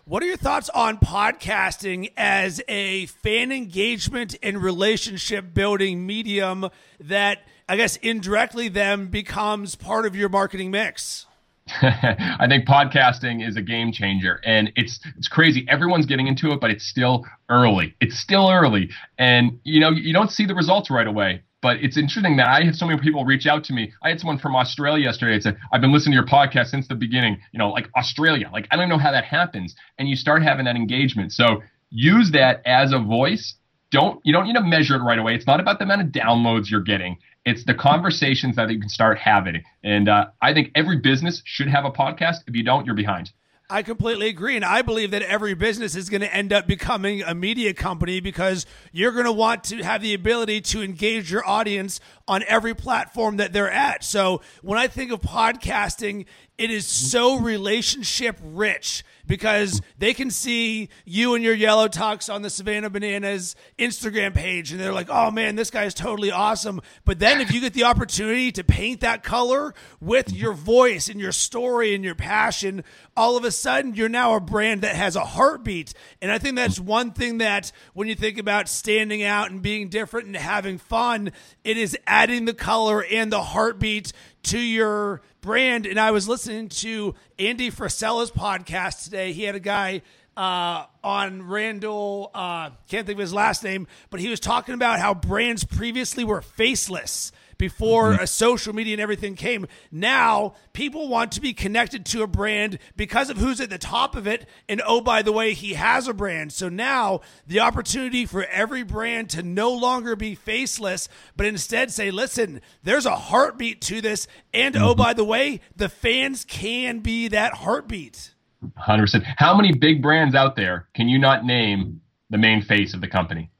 What 0.06 0.22
are 0.22 0.26
your 0.26 0.36
thoughts 0.36 0.68
on 0.68 0.98
podcasting 0.98 2.12
as 2.14 2.60
a 2.68 3.06
fan 3.06 3.50
engagement 3.50 4.36
and 4.42 4.62
relationship 4.62 5.54
building 5.54 6.06
medium 6.06 6.68
that 7.00 7.38
I 7.68 7.76
guess 7.76 7.96
indirectly 7.96 8.68
then 8.68 9.06
becomes 9.06 9.74
part 9.74 10.04
of 10.04 10.14
your 10.14 10.28
marketing 10.28 10.70
mix? 10.70 11.26
I 11.82 12.46
think 12.46 12.66
podcasting 12.66 13.46
is 13.46 13.56
a 13.56 13.62
game 13.62 13.90
changer 13.90 14.38
and 14.44 14.70
it's 14.76 15.00
it's 15.16 15.28
crazy. 15.28 15.64
Everyone's 15.68 16.04
getting 16.04 16.26
into 16.26 16.52
it, 16.52 16.60
but 16.60 16.70
it's 16.70 16.84
still 16.84 17.24
early. 17.48 17.94
It's 18.00 18.18
still 18.18 18.50
early. 18.50 18.90
And 19.18 19.58
you 19.64 19.80
know, 19.80 19.90
you 19.90 20.12
don't 20.12 20.30
see 20.30 20.44
the 20.44 20.54
results 20.54 20.90
right 20.90 21.06
away. 21.06 21.42
But 21.62 21.78
it's 21.78 21.96
interesting 21.96 22.36
that 22.36 22.48
I 22.48 22.62
have 22.64 22.74
so 22.74 22.84
many 22.84 23.00
people 23.00 23.24
reach 23.24 23.46
out 23.46 23.64
to 23.64 23.72
me. 23.72 23.90
I 24.02 24.10
had 24.10 24.20
someone 24.20 24.38
from 24.38 24.54
Australia 24.54 25.02
yesterday 25.02 25.36
that 25.36 25.42
said, 25.44 25.56
I've 25.72 25.80
been 25.80 25.94
listening 25.94 26.12
to 26.12 26.16
your 26.16 26.26
podcast 26.26 26.66
since 26.66 26.86
the 26.86 26.94
beginning, 26.94 27.40
you 27.52 27.58
know, 27.58 27.70
like 27.70 27.88
Australia. 27.96 28.50
Like 28.52 28.68
I 28.70 28.76
don't 28.76 28.90
know 28.90 28.98
how 28.98 29.12
that 29.12 29.24
happens. 29.24 29.74
And 29.98 30.06
you 30.06 30.16
start 30.16 30.42
having 30.42 30.66
that 30.66 30.76
engagement. 30.76 31.32
So 31.32 31.62
use 31.88 32.32
that 32.32 32.60
as 32.66 32.92
a 32.92 32.98
voice. 32.98 33.54
Don't 33.90 34.20
you 34.22 34.34
don't 34.34 34.44
need 34.44 34.56
to 34.56 34.62
measure 34.62 34.96
it 34.96 35.02
right 35.02 35.18
away. 35.18 35.34
It's 35.34 35.46
not 35.46 35.60
about 35.60 35.78
the 35.78 35.84
amount 35.84 36.02
of 36.02 36.08
downloads 36.08 36.70
you're 36.70 36.82
getting. 36.82 37.16
It's 37.44 37.64
the 37.64 37.74
conversations 37.74 38.56
that 38.56 38.70
you 38.70 38.80
can 38.80 38.88
start 38.88 39.18
having. 39.18 39.62
And 39.82 40.08
uh, 40.08 40.26
I 40.40 40.54
think 40.54 40.70
every 40.74 40.98
business 40.98 41.42
should 41.44 41.68
have 41.68 41.84
a 41.84 41.90
podcast. 41.90 42.38
If 42.46 42.56
you 42.56 42.64
don't, 42.64 42.86
you're 42.86 42.94
behind. 42.94 43.30
I 43.70 43.82
completely 43.82 44.28
agree. 44.28 44.56
And 44.56 44.64
I 44.64 44.82
believe 44.82 45.10
that 45.12 45.22
every 45.22 45.54
business 45.54 45.96
is 45.96 46.10
going 46.10 46.20
to 46.20 46.34
end 46.34 46.52
up 46.52 46.66
becoming 46.66 47.22
a 47.22 47.34
media 47.34 47.72
company 47.72 48.20
because 48.20 48.66
you're 48.92 49.12
going 49.12 49.24
to 49.24 49.32
want 49.32 49.64
to 49.64 49.82
have 49.82 50.02
the 50.02 50.12
ability 50.12 50.60
to 50.60 50.82
engage 50.82 51.32
your 51.32 51.46
audience 51.48 51.98
on 52.26 52.42
every 52.46 52.74
platform 52.74 53.36
that 53.36 53.52
they're 53.52 53.70
at. 53.70 54.02
So 54.04 54.40
when 54.62 54.78
I 54.78 54.86
think 54.86 55.12
of 55.12 55.20
podcasting, 55.20 56.26
it 56.56 56.70
is 56.70 56.86
so 56.86 57.38
relationship 57.38 58.38
rich 58.42 59.04
because 59.26 59.80
they 59.98 60.14
can 60.14 60.30
see 60.30 60.88
you 61.04 61.34
and 61.34 61.42
your 61.42 61.54
yellow 61.54 61.88
tux 61.88 62.32
on 62.32 62.42
the 62.42 62.50
Savannah 62.50 62.90
Bananas 62.90 63.56
Instagram 63.78 64.34
page 64.34 64.70
and 64.70 64.80
they're 64.80 64.92
like, 64.92 65.08
oh 65.10 65.30
man, 65.30 65.56
this 65.56 65.70
guy 65.70 65.84
is 65.84 65.94
totally 65.94 66.30
awesome. 66.30 66.80
But 67.04 67.18
then 67.18 67.40
if 67.40 67.52
you 67.52 67.60
get 67.60 67.72
the 67.72 67.84
opportunity 67.84 68.52
to 68.52 68.62
paint 68.62 69.00
that 69.00 69.22
color 69.22 69.74
with 70.00 70.32
your 70.32 70.52
voice 70.52 71.08
and 71.08 71.18
your 71.18 71.32
story 71.32 71.94
and 71.94 72.04
your 72.04 72.14
passion, 72.14 72.84
all 73.16 73.36
of 73.36 73.44
a 73.44 73.50
sudden 73.50 73.94
you're 73.94 74.08
now 74.08 74.34
a 74.34 74.40
brand 74.40 74.82
that 74.82 74.94
has 74.94 75.16
a 75.16 75.24
heartbeat. 75.24 75.94
And 76.20 76.30
I 76.30 76.38
think 76.38 76.56
that's 76.56 76.78
one 76.78 77.12
thing 77.12 77.38
that 77.38 77.72
when 77.94 78.08
you 78.08 78.14
think 78.14 78.38
about 78.38 78.68
standing 78.68 79.22
out 79.22 79.50
and 79.50 79.62
being 79.62 79.88
different 79.88 80.26
and 80.26 80.36
having 80.36 80.78
fun, 80.78 81.32
it 81.64 81.76
is 81.76 81.96
adding 82.14 82.44
the 82.44 82.54
color 82.54 83.04
and 83.04 83.32
the 83.32 83.42
heartbeat 83.42 84.12
to 84.44 84.56
your 84.56 85.20
brand. 85.40 85.84
And 85.84 85.98
I 85.98 86.12
was 86.12 86.28
listening 86.28 86.68
to 86.68 87.16
Andy 87.40 87.70
Frisella's 87.70 88.30
podcast 88.30 89.02
today. 89.02 89.32
He 89.32 89.42
had 89.42 89.56
a 89.56 89.60
guy 89.60 90.02
uh, 90.36 90.84
on 91.02 91.48
Randall, 91.48 92.30
uh, 92.32 92.70
can't 92.88 93.04
think 93.04 93.16
of 93.16 93.20
his 93.20 93.34
last 93.34 93.64
name, 93.64 93.88
but 94.10 94.20
he 94.20 94.28
was 94.28 94.38
talking 94.38 94.76
about 94.76 95.00
how 95.00 95.12
brands 95.12 95.64
previously 95.64 96.22
were 96.22 96.40
faceless 96.40 97.32
before 97.58 98.12
mm-hmm. 98.12 98.22
a 98.22 98.26
social 98.26 98.74
media 98.74 98.94
and 98.94 99.00
everything 99.00 99.34
came. 99.34 99.66
Now 99.90 100.54
people 100.72 101.08
want 101.08 101.32
to 101.32 101.40
be 101.40 101.52
connected 101.52 102.04
to 102.06 102.22
a 102.22 102.26
brand 102.26 102.78
because 102.96 103.30
of 103.30 103.38
who's 103.38 103.60
at 103.60 103.70
the 103.70 103.78
top 103.78 104.16
of 104.16 104.26
it. 104.26 104.46
And 104.68 104.82
oh, 104.86 105.00
by 105.00 105.22
the 105.22 105.32
way, 105.32 105.54
he 105.54 105.74
has 105.74 106.08
a 106.08 106.14
brand. 106.14 106.52
So 106.52 106.68
now 106.68 107.20
the 107.46 107.60
opportunity 107.60 108.26
for 108.26 108.44
every 108.44 108.82
brand 108.82 109.30
to 109.30 109.42
no 109.42 109.72
longer 109.72 110.16
be 110.16 110.34
faceless, 110.34 111.08
but 111.36 111.46
instead 111.46 111.90
say, 111.90 112.10
listen, 112.10 112.60
there's 112.82 113.06
a 113.06 113.16
heartbeat 113.16 113.80
to 113.82 114.00
this. 114.00 114.26
And 114.52 114.76
oh, 114.76 114.78
mm-hmm. 114.78 114.88
oh, 114.88 114.94
by 114.94 115.14
the 115.14 115.24
way, 115.24 115.60
the 115.76 115.88
fans 115.88 116.44
can 116.44 117.00
be 117.00 117.28
that 117.28 117.54
heartbeat. 117.54 118.34
100%. 118.78 119.22
How 119.36 119.54
many 119.54 119.72
big 119.72 120.02
brands 120.02 120.34
out 120.34 120.56
there 120.56 120.88
can 120.94 121.08
you 121.08 121.18
not 121.18 121.44
name 121.44 122.00
the 122.30 122.38
main 122.38 122.62
face 122.62 122.94
of 122.94 123.00
the 123.00 123.08
company? 123.08 123.50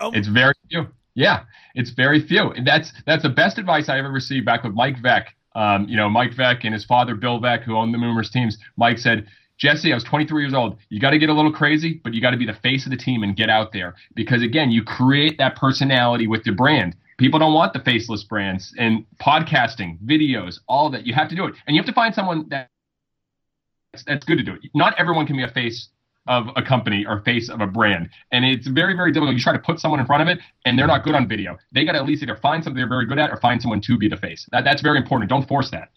Oh. 0.00 0.12
It's 0.12 0.28
very 0.28 0.54
few. 0.70 0.88
Yeah, 1.14 1.44
it's 1.76 1.90
very 1.90 2.26
few. 2.26 2.50
And 2.52 2.66
that's 2.66 2.92
that's 3.06 3.22
the 3.22 3.28
best 3.28 3.58
advice 3.58 3.88
I 3.88 3.98
ever 3.98 4.10
received 4.10 4.46
back 4.46 4.64
with 4.64 4.74
Mike 4.74 4.96
Veeck. 4.96 5.26
Um, 5.54 5.86
you 5.88 5.96
know, 5.96 6.08
Mike 6.08 6.32
Veeck 6.32 6.64
and 6.64 6.74
his 6.74 6.84
father 6.84 7.14
Bill 7.14 7.38
Veeck, 7.40 7.62
who 7.62 7.76
owned 7.76 7.94
the 7.94 7.98
numerous 7.98 8.30
teams. 8.30 8.58
Mike 8.76 8.98
said, 8.98 9.26
Jesse, 9.58 9.92
I 9.92 9.94
was 9.94 10.04
23 10.04 10.42
years 10.42 10.54
old. 10.54 10.78
You 10.90 11.00
got 11.00 11.10
to 11.10 11.18
get 11.18 11.30
a 11.30 11.32
little 11.32 11.52
crazy, 11.52 12.00
but 12.02 12.12
you 12.12 12.20
got 12.20 12.32
to 12.32 12.36
be 12.36 12.44
the 12.44 12.54
face 12.54 12.84
of 12.84 12.90
the 12.90 12.96
team 12.96 13.22
and 13.22 13.36
get 13.36 13.48
out 13.48 13.72
there 13.72 13.94
because 14.14 14.42
again, 14.42 14.70
you 14.70 14.82
create 14.82 15.38
that 15.38 15.56
personality 15.56 16.26
with 16.26 16.44
your 16.44 16.54
brand. 16.54 16.96
People 17.18 17.38
don't 17.38 17.54
want 17.54 17.72
the 17.72 17.80
faceless 17.80 18.24
brands 18.24 18.74
and 18.78 19.06
podcasting, 19.20 19.98
videos, 20.00 20.60
all 20.68 20.90
that. 20.90 21.06
You 21.06 21.14
have 21.14 21.28
to 21.28 21.36
do 21.36 21.46
it, 21.46 21.54
and 21.66 21.74
you 21.74 21.80
have 21.80 21.86
to 21.86 21.94
find 21.94 22.14
someone 22.14 22.46
that 22.50 22.68
that's 24.06 24.26
good 24.26 24.36
to 24.36 24.44
do 24.44 24.52
it. 24.52 24.60
Not 24.74 24.94
everyone 24.98 25.26
can 25.26 25.36
be 25.36 25.42
a 25.42 25.48
face 25.48 25.88
of 26.26 26.48
a 26.56 26.62
company 26.62 27.04
or 27.06 27.20
face 27.20 27.48
of 27.48 27.60
a 27.60 27.66
brand. 27.66 28.10
And 28.32 28.44
it's 28.44 28.66
very, 28.66 28.94
very 28.94 29.12
difficult. 29.12 29.34
You 29.34 29.40
try 29.40 29.52
to 29.52 29.58
put 29.58 29.80
someone 29.80 30.00
in 30.00 30.06
front 30.06 30.22
of 30.22 30.28
it 30.28 30.42
and 30.64 30.78
they're 30.78 30.86
not 30.86 31.04
good 31.04 31.14
on 31.14 31.28
video. 31.28 31.56
They 31.72 31.84
got 31.84 31.92
to 31.92 31.98
at 31.98 32.06
least 32.06 32.22
either 32.22 32.36
find 32.36 32.62
something 32.62 32.76
they're 32.76 32.88
very 32.88 33.06
good 33.06 33.18
at 33.18 33.30
or 33.30 33.36
find 33.36 33.60
someone 33.60 33.80
to 33.82 33.98
be 33.98 34.08
the 34.08 34.16
face. 34.16 34.48
That, 34.52 34.64
that's 34.64 34.82
very 34.82 34.98
important. 34.98 35.30
Don't 35.30 35.46
force 35.46 35.70
that. 35.70 35.90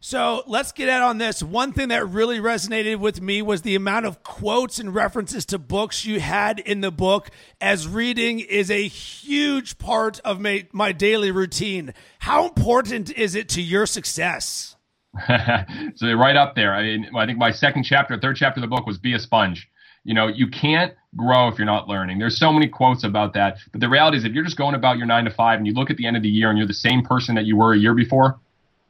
So 0.00 0.44
let's 0.46 0.70
get 0.70 0.88
out 0.88 1.02
on 1.02 1.18
this. 1.18 1.42
One 1.42 1.72
thing 1.72 1.88
that 1.88 2.06
really 2.08 2.38
resonated 2.38 3.00
with 3.00 3.20
me 3.20 3.42
was 3.42 3.62
the 3.62 3.74
amount 3.74 4.06
of 4.06 4.22
quotes 4.22 4.78
and 4.78 4.94
references 4.94 5.44
to 5.46 5.58
books 5.58 6.04
you 6.04 6.20
had 6.20 6.60
in 6.60 6.82
the 6.82 6.92
book, 6.92 7.30
as 7.60 7.88
reading 7.88 8.38
is 8.38 8.70
a 8.70 8.86
huge 8.86 9.76
part 9.76 10.20
of 10.20 10.40
my, 10.40 10.68
my 10.70 10.92
daily 10.92 11.32
routine. 11.32 11.94
How 12.20 12.46
important 12.46 13.10
is 13.10 13.34
it 13.34 13.48
to 13.50 13.62
your 13.62 13.86
success? 13.86 14.76
so 15.96 16.06
they're 16.06 16.16
right 16.16 16.36
up 16.36 16.54
there. 16.54 16.74
I 16.74 16.82
mean, 16.82 17.10
I 17.16 17.26
think 17.26 17.38
my 17.38 17.50
second 17.50 17.84
chapter, 17.84 18.18
third 18.18 18.36
chapter 18.36 18.60
of 18.60 18.62
the 18.62 18.74
book 18.74 18.86
was 18.86 18.98
be 18.98 19.14
a 19.14 19.18
sponge. 19.18 19.68
You 20.04 20.14
know, 20.14 20.28
you 20.28 20.48
can't 20.48 20.94
grow 21.16 21.48
if 21.48 21.58
you're 21.58 21.66
not 21.66 21.88
learning. 21.88 22.18
There's 22.18 22.38
so 22.38 22.52
many 22.52 22.68
quotes 22.68 23.04
about 23.04 23.34
that. 23.34 23.58
But 23.72 23.80
the 23.80 23.88
reality 23.88 24.16
is, 24.16 24.24
if 24.24 24.32
you're 24.32 24.44
just 24.44 24.56
going 24.56 24.74
about 24.74 24.96
your 24.96 25.06
nine 25.06 25.24
to 25.24 25.30
five 25.30 25.58
and 25.58 25.66
you 25.66 25.74
look 25.74 25.90
at 25.90 25.96
the 25.96 26.06
end 26.06 26.16
of 26.16 26.22
the 26.22 26.28
year 26.28 26.48
and 26.48 26.58
you're 26.58 26.66
the 26.66 26.74
same 26.74 27.02
person 27.02 27.34
that 27.34 27.44
you 27.44 27.56
were 27.56 27.74
a 27.74 27.78
year 27.78 27.94
before, 27.94 28.38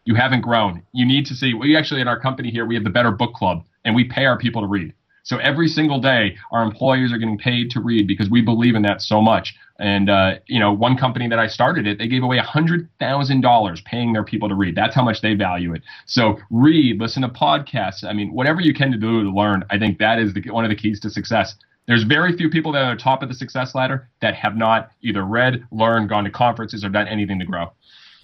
you 0.05 0.15
haven't 0.15 0.43
grown. 0.43 0.83
You 0.93 1.07
need 1.07 1.27
to 1.27 1.35
see. 1.35 1.55
We 1.55 1.77
actually, 1.77 2.01
in 2.01 2.09
our 2.09 2.19
company 2.19 2.51
here, 2.51 2.67
we 2.67 2.75
have 2.75 2.85
the 2.85 2.91
Better 2.91 3.11
Book 3.11 3.35
Club, 3.35 3.65
and 3.85 3.95
we 3.95 4.05
pay 4.05 4.27
our 4.27 4.39
people 4.39 4.63
to 4.63 4.69
read. 4.69 4.95
So 5.29 5.37
every 5.37 5.69
single 5.69 6.01
day, 6.01 6.39
our 6.53 6.63
employees 6.63 7.13
are 7.13 7.19
getting 7.19 7.37
paid 7.37 7.71
to 7.73 7.81
read 7.81 8.09
because 8.09 8.31
we 8.31 8.41
believe 8.41 8.75
in 8.75 8.81
that 8.83 9.03
so 9.03 9.21
much. 9.21 9.55
And 9.79 10.09
uh, 10.09 10.37
you 10.47 10.59
know, 10.59 10.73
one 10.73 10.97
company 10.97 11.29
that 11.29 11.39
I 11.39 11.49
started 11.49 11.87
it, 11.87 11.99
they 11.99 12.09
gave 12.09 12.23
away 12.23 12.39
hundred 12.39 12.89
thousand 12.99 13.43
dollars 13.43 13.83
paying 13.83 14.15
their 14.15 14.25
people 14.25 14.49
to 14.49 14.55
read. 14.55 14.75
That's 14.75 14.95
how 14.95 15.05
much 15.05 15.21
they 15.21 15.35
value 15.35 15.75
it. 15.75 15.83
So 16.07 16.39
read, 16.51 16.99
listen 16.99 17.21
to 17.23 17.29
podcasts. 17.29 18.05
I 18.05 18.15
mean, 18.15 18.33
whatever 18.33 18.63
you 18.63 18.73
can 18.73 18.91
to 18.91 18.97
do 18.97 19.23
to 19.23 19.31
learn. 19.31 19.65
I 19.69 19.79
think 19.79 19.99
that 19.99 20.19
is 20.19 20.33
the, 20.33 20.41
one 20.51 20.65
of 20.65 20.71
the 20.71 20.77
keys 20.77 20.99
to 21.01 21.11
success. 21.11 21.55
There's 21.87 22.05
very 22.05 22.35
few 22.35 22.49
people 22.49 22.73
that 22.73 22.85
are 22.85 22.97
top 22.97 23.23
of 23.23 23.29
the 23.29 23.35
success 23.35 23.75
ladder 23.75 24.09
that 24.23 24.35
have 24.35 24.57
not 24.57 24.93
either 25.03 25.25
read, 25.27 25.63
learned, 25.71 26.09
gone 26.09 26.25
to 26.25 26.31
conferences, 26.31 26.85
or 26.85 26.89
done 26.89 27.07
anything 27.07 27.39
to 27.39 27.45
grow 27.45 27.71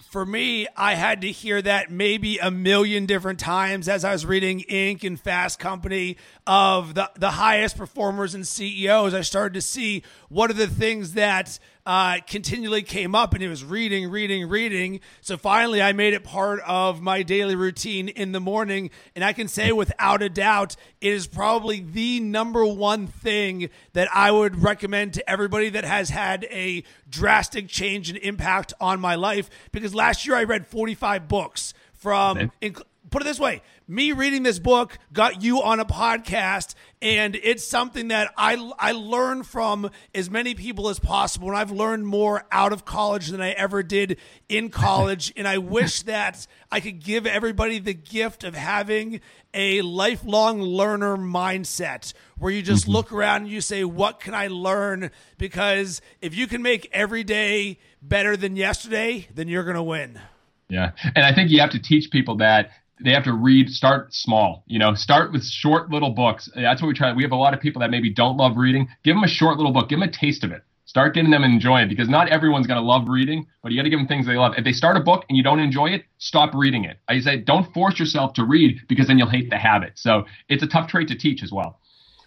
for 0.09 0.25
me, 0.25 0.67
I 0.77 0.95
had 0.95 1.21
to 1.21 1.31
hear 1.31 1.61
that 1.61 1.91
maybe 1.91 2.37
a 2.37 2.49
million 2.51 3.05
different 3.05 3.39
times 3.39 3.89
as 3.89 4.05
I 4.05 4.11
was 4.13 4.25
reading 4.25 4.61
Inc. 4.69 5.03
and 5.03 5.19
Fast 5.19 5.59
Company 5.59 6.17
of 6.47 6.93
the, 6.93 7.11
the 7.17 7.31
highest 7.31 7.77
performers 7.77 8.33
and 8.33 8.47
CEOs. 8.47 9.13
I 9.13 9.21
started 9.21 9.55
to 9.55 9.61
see 9.61 10.03
what 10.29 10.49
are 10.49 10.53
the 10.55 10.67
things 10.67 11.13
that 11.13 11.59
uh, 11.85 12.17
continually 12.25 12.81
came 12.81 13.13
up 13.13 13.33
and 13.33 13.43
it 13.43 13.47
was 13.47 13.63
reading, 13.63 14.09
reading, 14.09 14.49
reading. 14.49 14.99
So 15.21 15.37
finally, 15.37 15.81
I 15.81 15.93
made 15.93 16.13
it 16.13 16.23
part 16.23 16.59
of 16.65 17.01
my 17.01 17.21
daily 17.21 17.55
routine 17.55 18.09
in 18.09 18.31
the 18.31 18.39
morning. 18.39 18.89
And 19.15 19.23
I 19.23 19.33
can 19.33 19.47
say 19.47 19.71
without 19.71 20.21
a 20.21 20.29
doubt, 20.29 20.75
it 20.99 21.13
is 21.13 21.27
probably 21.27 21.81
the 21.81 22.19
number 22.19 22.65
one 22.65 23.07
thing 23.07 23.69
that 23.93 24.07
I 24.13 24.31
would 24.31 24.63
recommend 24.63 25.13
to 25.15 25.29
everybody 25.29 25.69
that 25.69 25.83
has 25.83 26.09
had 26.09 26.45
a 26.49 26.83
drastic 27.09 27.67
change 27.67 28.09
and 28.09 28.17
impact 28.17 28.73
on 28.81 28.99
my 28.99 29.15
life. 29.15 29.49
Because 29.71 29.93
last 29.93 30.25
year 30.25 30.35
I 30.35 30.43
read 30.43 30.65
45 30.65 31.27
books 31.27 31.73
from. 31.93 32.51
Okay. 32.61 32.81
Put 33.09 33.21
it 33.21 33.25
this 33.25 33.39
way 33.39 33.61
me 33.87 34.11
reading 34.11 34.41
this 34.43 34.57
book 34.57 34.97
got 35.13 35.43
you 35.43 35.61
on 35.61 35.79
a 35.79 35.85
podcast 35.85 36.73
and 37.03 37.35
it's 37.35 37.65
something 37.65 38.07
that 38.07 38.33
I, 38.35 38.71
I 38.79 38.93
learn 38.93 39.43
from 39.43 39.91
as 40.15 40.29
many 40.29 40.55
people 40.55 40.89
as 40.89 40.97
possible 40.97 41.49
and 41.49 41.57
i've 41.57 41.71
learned 41.71 42.07
more 42.07 42.45
out 42.51 42.73
of 42.73 42.83
college 42.83 43.27
than 43.27 43.41
i 43.41 43.51
ever 43.51 43.83
did 43.83 44.17
in 44.49 44.69
college 44.69 45.31
and 45.37 45.47
i 45.47 45.59
wish 45.59 46.01
that 46.03 46.47
i 46.71 46.79
could 46.79 47.03
give 47.03 47.27
everybody 47.27 47.77
the 47.77 47.93
gift 47.93 48.43
of 48.43 48.55
having 48.55 49.21
a 49.53 49.81
lifelong 49.83 50.61
learner 50.61 51.15
mindset 51.15 52.13
where 52.39 52.51
you 52.51 52.63
just 52.63 52.85
mm-hmm. 52.85 52.93
look 52.93 53.11
around 53.11 53.43
and 53.43 53.51
you 53.51 53.61
say 53.61 53.83
what 53.83 54.19
can 54.19 54.33
i 54.33 54.47
learn 54.47 55.11
because 55.37 56.01
if 56.21 56.35
you 56.35 56.47
can 56.47 56.63
make 56.63 56.89
every 56.91 57.23
day 57.23 57.77
better 58.01 58.35
than 58.35 58.55
yesterday 58.55 59.27
then 59.35 59.47
you're 59.47 59.63
going 59.63 59.75
to 59.75 59.83
win 59.83 60.19
yeah. 60.67 60.93
And 61.15 61.23
I 61.23 61.31
think 61.31 61.51
you 61.51 61.59
have 61.59 61.69
to 61.69 61.79
teach 61.79 62.09
people 62.09 62.37
that 62.37 62.71
they 63.03 63.11
have 63.11 63.23
to 63.23 63.33
read 63.33 63.69
start 63.69 64.13
small 64.13 64.63
you 64.67 64.79
know 64.79 64.93
start 64.93 65.31
with 65.31 65.43
short 65.43 65.89
little 65.89 66.11
books. 66.11 66.49
That's 66.55 66.81
what 66.81 66.87
we 66.87 66.93
try 66.93 67.13
we 67.13 67.23
have 67.23 67.31
a 67.31 67.37
lot 67.37 67.53
of 67.53 67.59
people 67.59 67.81
that 67.81 67.91
maybe 67.91 68.09
don't 68.09 68.37
love 68.37 68.57
reading. 68.57 68.87
Give 69.03 69.15
them 69.15 69.23
a 69.23 69.27
short 69.27 69.57
little 69.57 69.71
book 69.71 69.89
give 69.89 69.99
them 69.99 70.07
a 70.07 70.11
taste 70.11 70.43
of 70.43 70.51
it. 70.51 70.63
Start 70.85 71.15
getting 71.15 71.31
them 71.31 71.43
enjoying 71.43 71.85
it 71.85 71.89
because 71.89 72.07
not 72.07 72.29
everyone's 72.29 72.67
going 72.67 72.79
to 72.79 72.85
love 72.85 73.07
reading 73.07 73.47
but 73.61 73.71
you 73.71 73.77
got 73.77 73.83
to 73.83 73.89
give 73.89 73.99
them 73.99 74.07
things 74.07 74.25
they 74.25 74.37
love. 74.37 74.53
If 74.57 74.63
they 74.63 74.71
start 74.71 74.97
a 74.97 75.01
book 75.01 75.25
and 75.29 75.37
you 75.37 75.43
don't 75.43 75.59
enjoy 75.59 75.89
it 75.89 76.05
stop 76.17 76.53
reading 76.53 76.85
it. 76.85 76.97
I 77.07 77.19
say 77.19 77.37
don't 77.37 77.71
force 77.73 77.99
yourself 77.99 78.33
to 78.33 78.43
read 78.43 78.79
because 78.87 79.07
then 79.07 79.17
you'll 79.17 79.29
hate 79.29 79.49
the 79.49 79.57
habit. 79.57 79.93
So 79.95 80.25
it's 80.49 80.63
a 80.63 80.67
tough 80.67 80.87
trait 80.87 81.07
to 81.09 81.17
teach 81.17 81.43
as 81.43 81.51
well 81.51 81.79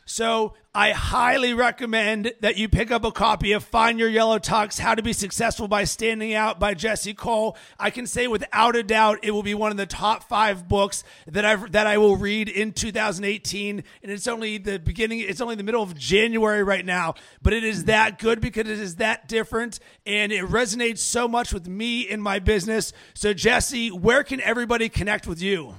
So 0.09 0.55
I 0.75 0.93
highly 0.93 1.53
recommend 1.53 2.33
that 2.41 2.57
you 2.57 2.67
pick 2.67 2.91
up 2.91 3.05
a 3.05 3.13
copy 3.13 3.53
of 3.53 3.63
Find 3.63 3.99
Your 3.99 4.09
Yellow 4.09 4.39
Tux 4.39 4.79
How 4.79 4.95
to 4.95 5.03
Be 5.03 5.13
Successful 5.13 5.69
by 5.69 5.85
Standing 5.85 6.33
Out 6.33 6.59
by 6.59 6.73
Jesse 6.73 7.13
Cole. 7.13 7.59
I 7.79 7.91
can 7.91 8.07
say 8.07 8.27
without 8.27 8.75
a 8.75 8.83
doubt 8.83 9.19
it 9.23 9.33
will 9.33 9.43
be 9.43 9.53
one 9.53 9.71
of 9.71 9.77
the 9.77 9.85
top 9.85 10.25
five 10.25 10.67
books 10.67 11.05
that 11.27 11.45
I 11.45 11.57
that 11.57 11.87
I 11.87 11.99
will 11.99 12.17
read 12.17 12.49
in 12.49 12.73
2018. 12.73 13.85
And 14.03 14.11
it's 14.11 14.27
only 14.27 14.57
the 14.57 14.79
beginning, 14.79 15.21
it's 15.21 15.43
only 15.43 15.57
the 15.57 15.63
middle 15.63 15.83
of 15.83 15.95
January 15.95 16.63
right 16.63 16.87
now, 16.87 17.15
but 17.43 17.53
it 17.53 17.63
is 17.63 17.85
that 17.85 18.19
good 18.19 18.41
because 18.41 18.67
it 18.67 18.79
is 18.79 18.97
that 18.97 19.29
different 19.29 19.79
and 20.07 20.33
it 20.33 20.47
resonates 20.47 21.01
so 21.01 21.29
much 21.29 21.53
with 21.53 21.69
me 21.69 22.01
in 22.01 22.23
my 22.23 22.39
business. 22.39 22.95
So, 23.13 23.35
Jesse, 23.35 23.91
where 23.91 24.25
can 24.25 24.41
everybody 24.41 24.89
connect 24.89 25.27
with 25.27 25.43
you? 25.43 25.75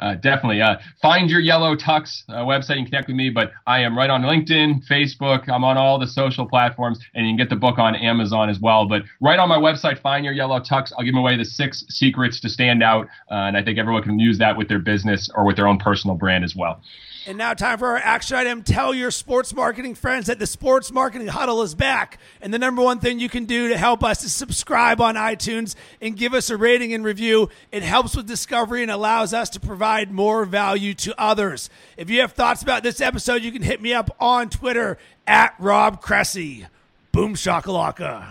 Uh, 0.00 0.14
definitely. 0.14 0.60
Uh, 0.60 0.76
find 1.00 1.30
your 1.30 1.40
yellow 1.40 1.76
tux 1.76 2.24
uh, 2.28 2.38
website 2.38 2.78
and 2.78 2.86
connect 2.86 3.06
with 3.06 3.16
me. 3.16 3.30
But 3.30 3.52
I 3.66 3.80
am 3.80 3.96
right 3.96 4.10
on 4.10 4.22
LinkedIn, 4.22 4.86
Facebook. 4.86 5.48
I'm 5.48 5.64
on 5.64 5.76
all 5.76 5.98
the 5.98 6.06
social 6.06 6.46
platforms, 6.46 6.98
and 7.14 7.26
you 7.26 7.30
can 7.30 7.36
get 7.36 7.48
the 7.48 7.56
book 7.56 7.78
on 7.78 7.94
Amazon 7.94 8.50
as 8.50 8.58
well. 8.58 8.86
But 8.88 9.02
right 9.20 9.38
on 9.38 9.48
my 9.48 9.58
website, 9.58 10.00
find 10.00 10.24
your 10.24 10.34
yellow 10.34 10.58
tux. 10.58 10.92
I'll 10.98 11.04
give 11.04 11.14
away 11.14 11.36
the 11.36 11.44
six 11.44 11.84
secrets 11.88 12.40
to 12.40 12.48
stand 12.48 12.82
out, 12.82 13.06
uh, 13.30 13.34
and 13.34 13.56
I 13.56 13.62
think 13.62 13.78
everyone 13.78 14.02
can 14.02 14.18
use 14.18 14.38
that 14.38 14.56
with 14.56 14.68
their 14.68 14.80
business 14.80 15.30
or 15.34 15.46
with 15.46 15.56
their 15.56 15.68
own 15.68 15.78
personal 15.78 16.16
brand 16.16 16.44
as 16.44 16.56
well. 16.56 16.80
And 17.26 17.38
now, 17.38 17.54
time 17.54 17.78
for 17.78 17.86
our 17.88 17.96
action 17.96 18.36
item. 18.36 18.62
Tell 18.62 18.92
your 18.92 19.10
sports 19.10 19.54
marketing 19.54 19.94
friends 19.94 20.26
that 20.26 20.38
the 20.38 20.46
Sports 20.46 20.92
Marketing 20.92 21.26
Huddle 21.26 21.62
is 21.62 21.74
back. 21.74 22.18
And 22.42 22.52
the 22.52 22.58
number 22.58 22.82
one 22.82 22.98
thing 22.98 23.18
you 23.18 23.30
can 23.30 23.46
do 23.46 23.68
to 23.70 23.78
help 23.78 24.04
us 24.04 24.22
is 24.24 24.34
subscribe 24.34 25.00
on 25.00 25.14
iTunes 25.14 25.74
and 26.02 26.18
give 26.18 26.34
us 26.34 26.50
a 26.50 26.56
rating 26.58 26.92
and 26.92 27.02
review. 27.02 27.48
It 27.72 27.82
helps 27.82 28.14
with 28.14 28.26
discovery 28.26 28.82
and 28.82 28.90
allows 28.90 29.32
us 29.32 29.48
to 29.50 29.60
provide 29.84 30.10
more 30.10 30.46
value 30.46 30.94
to 30.94 31.14
others. 31.20 31.68
If 31.98 32.08
you 32.08 32.22
have 32.22 32.32
thoughts 32.32 32.62
about 32.62 32.82
this 32.82 33.02
episode, 33.02 33.42
you 33.42 33.52
can 33.52 33.60
hit 33.60 33.82
me 33.82 33.92
up 33.92 34.16
on 34.18 34.48
Twitter 34.48 34.96
at 35.26 35.54
Rob 35.58 36.00
Cressy. 36.00 36.66
Boom 37.12 37.34
shakalaka. 37.34 38.24